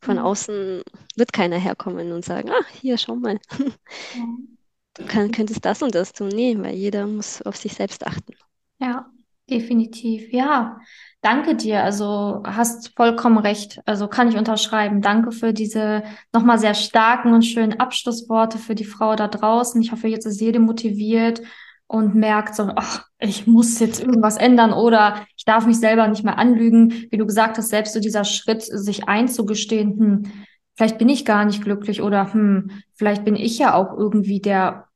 Von 0.00 0.16
mhm. 0.16 0.22
außen 0.22 0.82
wird 1.16 1.32
keiner 1.34 1.58
herkommen 1.58 2.12
und 2.12 2.24
sagen, 2.24 2.48
ah, 2.50 2.64
hier, 2.72 2.96
schau 2.96 3.16
mal. 3.16 3.38
Ja 4.14 4.24
du 4.98 5.04
kann, 5.06 5.30
könntest 5.30 5.64
das 5.64 5.82
und 5.82 5.94
das 5.94 6.12
tun. 6.12 6.28
Nee, 6.28 6.56
weil 6.58 6.74
jeder 6.74 7.06
muss 7.06 7.42
auf 7.42 7.56
sich 7.56 7.74
selbst 7.74 8.06
achten. 8.06 8.34
Ja, 8.80 9.06
definitiv. 9.50 10.32
Ja, 10.32 10.78
danke 11.20 11.56
dir. 11.56 11.82
Also 11.82 12.42
hast 12.44 12.94
vollkommen 12.96 13.38
recht. 13.38 13.80
Also 13.86 14.08
kann 14.08 14.28
ich 14.28 14.36
unterschreiben. 14.36 15.02
Danke 15.02 15.32
für 15.32 15.52
diese 15.52 16.02
nochmal 16.32 16.58
sehr 16.58 16.74
starken 16.74 17.32
und 17.32 17.42
schönen 17.42 17.80
Abschlussworte 17.80 18.58
für 18.58 18.74
die 18.74 18.84
Frau 18.84 19.16
da 19.16 19.28
draußen. 19.28 19.80
Ich 19.80 19.92
hoffe, 19.92 20.08
jetzt 20.08 20.26
ist 20.26 20.40
jede 20.40 20.60
motiviert 20.60 21.42
und 21.86 22.14
merkt 22.14 22.54
so, 22.54 22.70
ach, 22.76 23.06
ich 23.18 23.46
muss 23.46 23.78
jetzt 23.80 24.00
irgendwas 24.00 24.36
ändern 24.36 24.72
oder 24.72 25.26
ich 25.36 25.44
darf 25.44 25.66
mich 25.66 25.78
selber 25.80 26.06
nicht 26.06 26.22
mehr 26.22 26.38
anlügen. 26.38 27.06
Wie 27.10 27.16
du 27.16 27.26
gesagt 27.26 27.56
hast, 27.58 27.70
selbst 27.70 27.94
so 27.94 28.00
dieser 28.00 28.24
Schritt, 28.24 28.62
sich 28.62 29.08
einzugestehen, 29.08 29.98
hm, 29.98 30.32
vielleicht 30.76 30.98
bin 30.98 31.08
ich 31.08 31.24
gar 31.24 31.44
nicht 31.46 31.64
glücklich 31.64 32.02
oder 32.02 32.32
hm, 32.32 32.70
vielleicht 32.94 33.24
bin 33.24 33.36
ich 33.36 33.58
ja 33.58 33.74
auch 33.74 33.96
irgendwie 33.96 34.40
der 34.40 34.87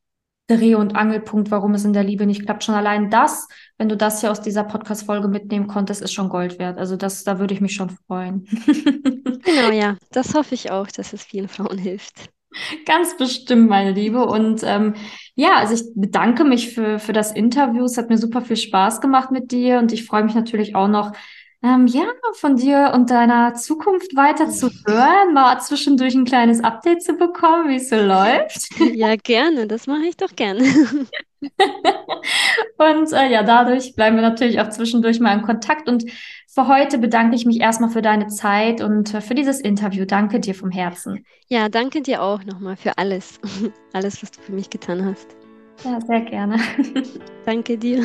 Dreh- 0.48 0.74
und 0.74 0.96
Angelpunkt, 0.96 1.50
warum 1.50 1.74
es 1.74 1.85
in 1.85 1.92
der 1.92 2.05
Liebe 2.05 2.26
nicht 2.26 2.44
klappt. 2.44 2.64
Schon 2.64 2.74
allein 2.74 3.11
das, 3.11 3.48
wenn 3.78 3.88
du 3.88 3.96
das 3.96 4.20
hier 4.20 4.31
aus 4.31 4.40
dieser 4.40 4.64
Podcast-Folge 4.64 5.28
mitnehmen 5.28 5.66
konntest, 5.66 6.02
ist 6.02 6.12
schon 6.12 6.28
Gold 6.28 6.59
wert. 6.59 6.78
Also 6.78 6.96
das, 6.96 7.24
da 7.24 7.38
würde 7.38 7.55
ich 7.55 7.61
mich 7.61 7.74
schon 7.74 7.90
freuen. 8.07 8.44
genau, 9.44 9.70
ja. 9.72 9.96
Das 10.11 10.35
hoffe 10.35 10.55
ich 10.55 10.70
auch, 10.70 10.88
dass 10.88 11.12
es 11.12 11.22
vielen 11.22 11.48
Frauen 11.48 11.78
hilft. 11.78 12.31
Ganz 12.85 13.16
bestimmt, 13.16 13.68
meine 13.68 13.92
Liebe. 13.92 14.26
Und 14.26 14.62
ähm, 14.64 14.94
ja, 15.35 15.57
also 15.57 15.74
ich 15.74 15.85
bedanke 15.94 16.44
mich 16.44 16.74
für, 16.74 16.98
für 16.98 17.12
das 17.12 17.33
Interview. 17.33 17.85
Es 17.85 17.96
hat 17.96 18.11
mir 18.11 18.18
super 18.18 18.42
viel 18.42 18.57
Spaß 18.57 19.00
gemacht 19.00 19.31
mit 19.31 19.52
dir 19.52 19.78
und 19.78 19.92
ich 19.92 20.05
freue 20.05 20.24
mich 20.24 20.35
natürlich 20.35 20.74
auch 20.74 20.88
noch, 20.88 21.12
ähm, 21.62 21.87
ja, 21.87 22.05
von 22.35 22.57
dir 22.57 22.92
und 22.94 23.11
deiner 23.11 23.55
Zukunft 23.55 24.14
weiter 24.16 24.48
zu 24.48 24.70
hören, 24.87 25.33
mal 25.33 25.61
zwischendurch 25.61 26.14
ein 26.14 26.25
kleines 26.25 26.62
Update 26.62 27.03
zu 27.03 27.14
bekommen, 27.14 27.68
wie 27.68 27.77
es 27.77 27.88
so 27.88 27.96
läuft. 27.96 28.68
Ja, 28.94 29.16
gerne, 29.16 29.66
das 29.66 29.87
mache 29.87 30.05
ich 30.05 30.16
doch 30.16 30.35
gerne. 30.35 30.62
und 32.79 33.12
äh, 33.12 33.31
ja, 33.31 33.42
dadurch 33.42 33.94
bleiben 33.94 34.16
wir 34.16 34.22
natürlich 34.22 34.61
auch 34.61 34.68
zwischendurch 34.68 35.20
mal 35.20 35.38
in 35.38 35.42
Kontakt. 35.42 35.88
Und 35.88 36.05
für 36.48 36.66
heute 36.66 36.98
bedanke 36.98 37.37
ich 37.37 37.46
mich 37.46 37.61
erstmal 37.61 37.90
für 37.90 38.03
deine 38.03 38.27
Zeit 38.27 38.81
und 38.81 39.14
äh, 39.14 39.20
für 39.20 39.35
dieses 39.35 39.61
Interview. 39.61 40.05
Danke 40.05 40.40
dir 40.40 40.55
vom 40.55 40.70
Herzen. 40.70 41.25
Ja, 41.48 41.68
danke 41.68 42.03
dir 42.03 42.22
auch 42.22 42.44
nochmal 42.44 42.77
für 42.77 42.98
alles. 42.98 43.40
Alles, 43.92 44.22
was 44.22 44.33
du 44.33 44.40
für 44.40 44.53
mich 44.53 44.68
getan 44.68 45.05
hast. 45.05 45.37
Ja, 45.85 46.01
sehr 46.01 46.20
gerne. 46.22 46.59
danke 47.46 47.79
dir. 47.79 48.05